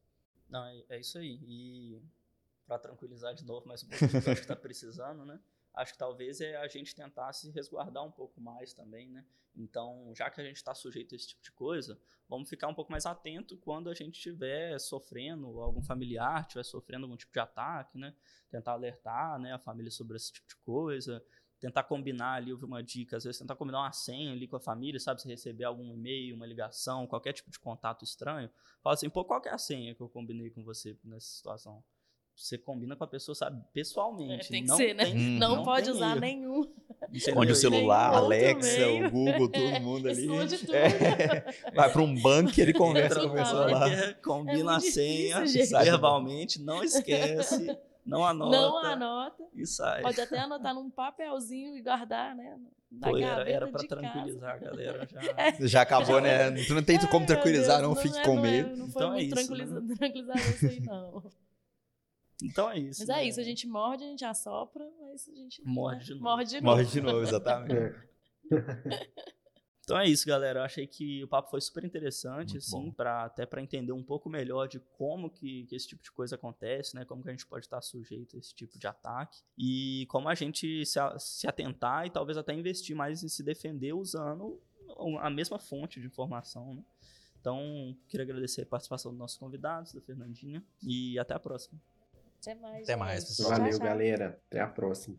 [0.48, 1.40] Não, é, é isso aí.
[1.42, 2.00] E
[2.68, 5.40] para tranquilizar de novo mais um eu acho que tá precisando, né?
[5.76, 9.26] Acho que talvez é a gente tentar se resguardar um pouco mais também, né?
[9.56, 12.74] Então, já que a gente está sujeito a esse tipo de coisa, vamos ficar um
[12.74, 17.40] pouco mais atento quando a gente estiver sofrendo, algum familiar estiver sofrendo algum tipo de
[17.40, 18.14] ataque, né?
[18.50, 21.24] Tentar alertar né, a família sobre esse tipo de coisa,
[21.60, 24.60] tentar combinar ali, ouvir uma dica, às vezes tentar combinar uma senha ali com a
[24.60, 25.22] família, sabe?
[25.22, 28.50] Se receber algum e-mail, uma ligação, qualquer tipo de contato estranho,
[28.82, 31.84] fala assim, pô, qual que é a senha que eu combinei com você nessa situação?
[32.36, 34.48] Você combina com a pessoa, sabe, pessoalmente.
[34.48, 35.06] É, tem que não ser, né?
[35.06, 36.20] tem- Hum, Não, não pode usar erro.
[36.20, 36.60] nenhum.
[36.62, 37.10] Entendeu?
[37.14, 40.22] Esconde o celular, outro Alexa, o Google, todo mundo ali.
[40.24, 40.76] Esconde tudo.
[40.76, 41.46] É.
[41.74, 43.68] Vai para um banco e ele conversa com a pessoa lá.
[43.70, 48.52] Trabalha, combina É a senha difícil, verbalmente, não esquece, não anota.
[48.58, 49.44] Não anota.
[49.56, 50.02] E sai.
[50.02, 52.58] Pode até anotar num papelzinho e guardar, né?
[53.02, 54.02] Pô, era, era pra de casa.
[54.02, 55.22] tranquilizar a galera já.
[55.68, 56.52] Já acabou, né?
[56.66, 58.76] Tu não tem como Ai, tranquilizar, não Deus, fique é- com não é- medo.
[58.78, 61.24] Não foi Então é muito isso, tranquiliza- tranquilizador isso aí, não.
[62.44, 63.02] Então é isso.
[63.02, 63.28] Mas é né?
[63.28, 66.24] isso, a gente morde, a gente assopra, mas a gente Morde né, de novo.
[66.24, 66.76] Morde de novo.
[66.76, 67.74] Morre de novo, exatamente.
[67.74, 68.06] É.
[69.86, 70.62] Então é isso, galera.
[70.62, 74.02] Eu achei que o papo foi super interessante, Muito assim, para até para entender um
[74.02, 77.06] pouco melhor de como que, que esse tipo de coisa acontece, né?
[77.06, 80.34] Como que a gente pode estar sujeito a esse tipo de ataque e como a
[80.34, 84.60] gente se, se atentar e talvez até investir mais em se defender usando
[85.20, 86.84] a mesma fonte de informação, né?
[87.40, 91.80] Então, queria agradecer a participação dos nossos convidados, da Fernandinha, e até a próxima.
[92.46, 92.84] Até mais.
[92.84, 93.50] Até mais, pessoal.
[93.50, 93.88] Tchau, Valeu, tchau.
[93.88, 94.40] galera.
[94.48, 95.18] Até a próxima.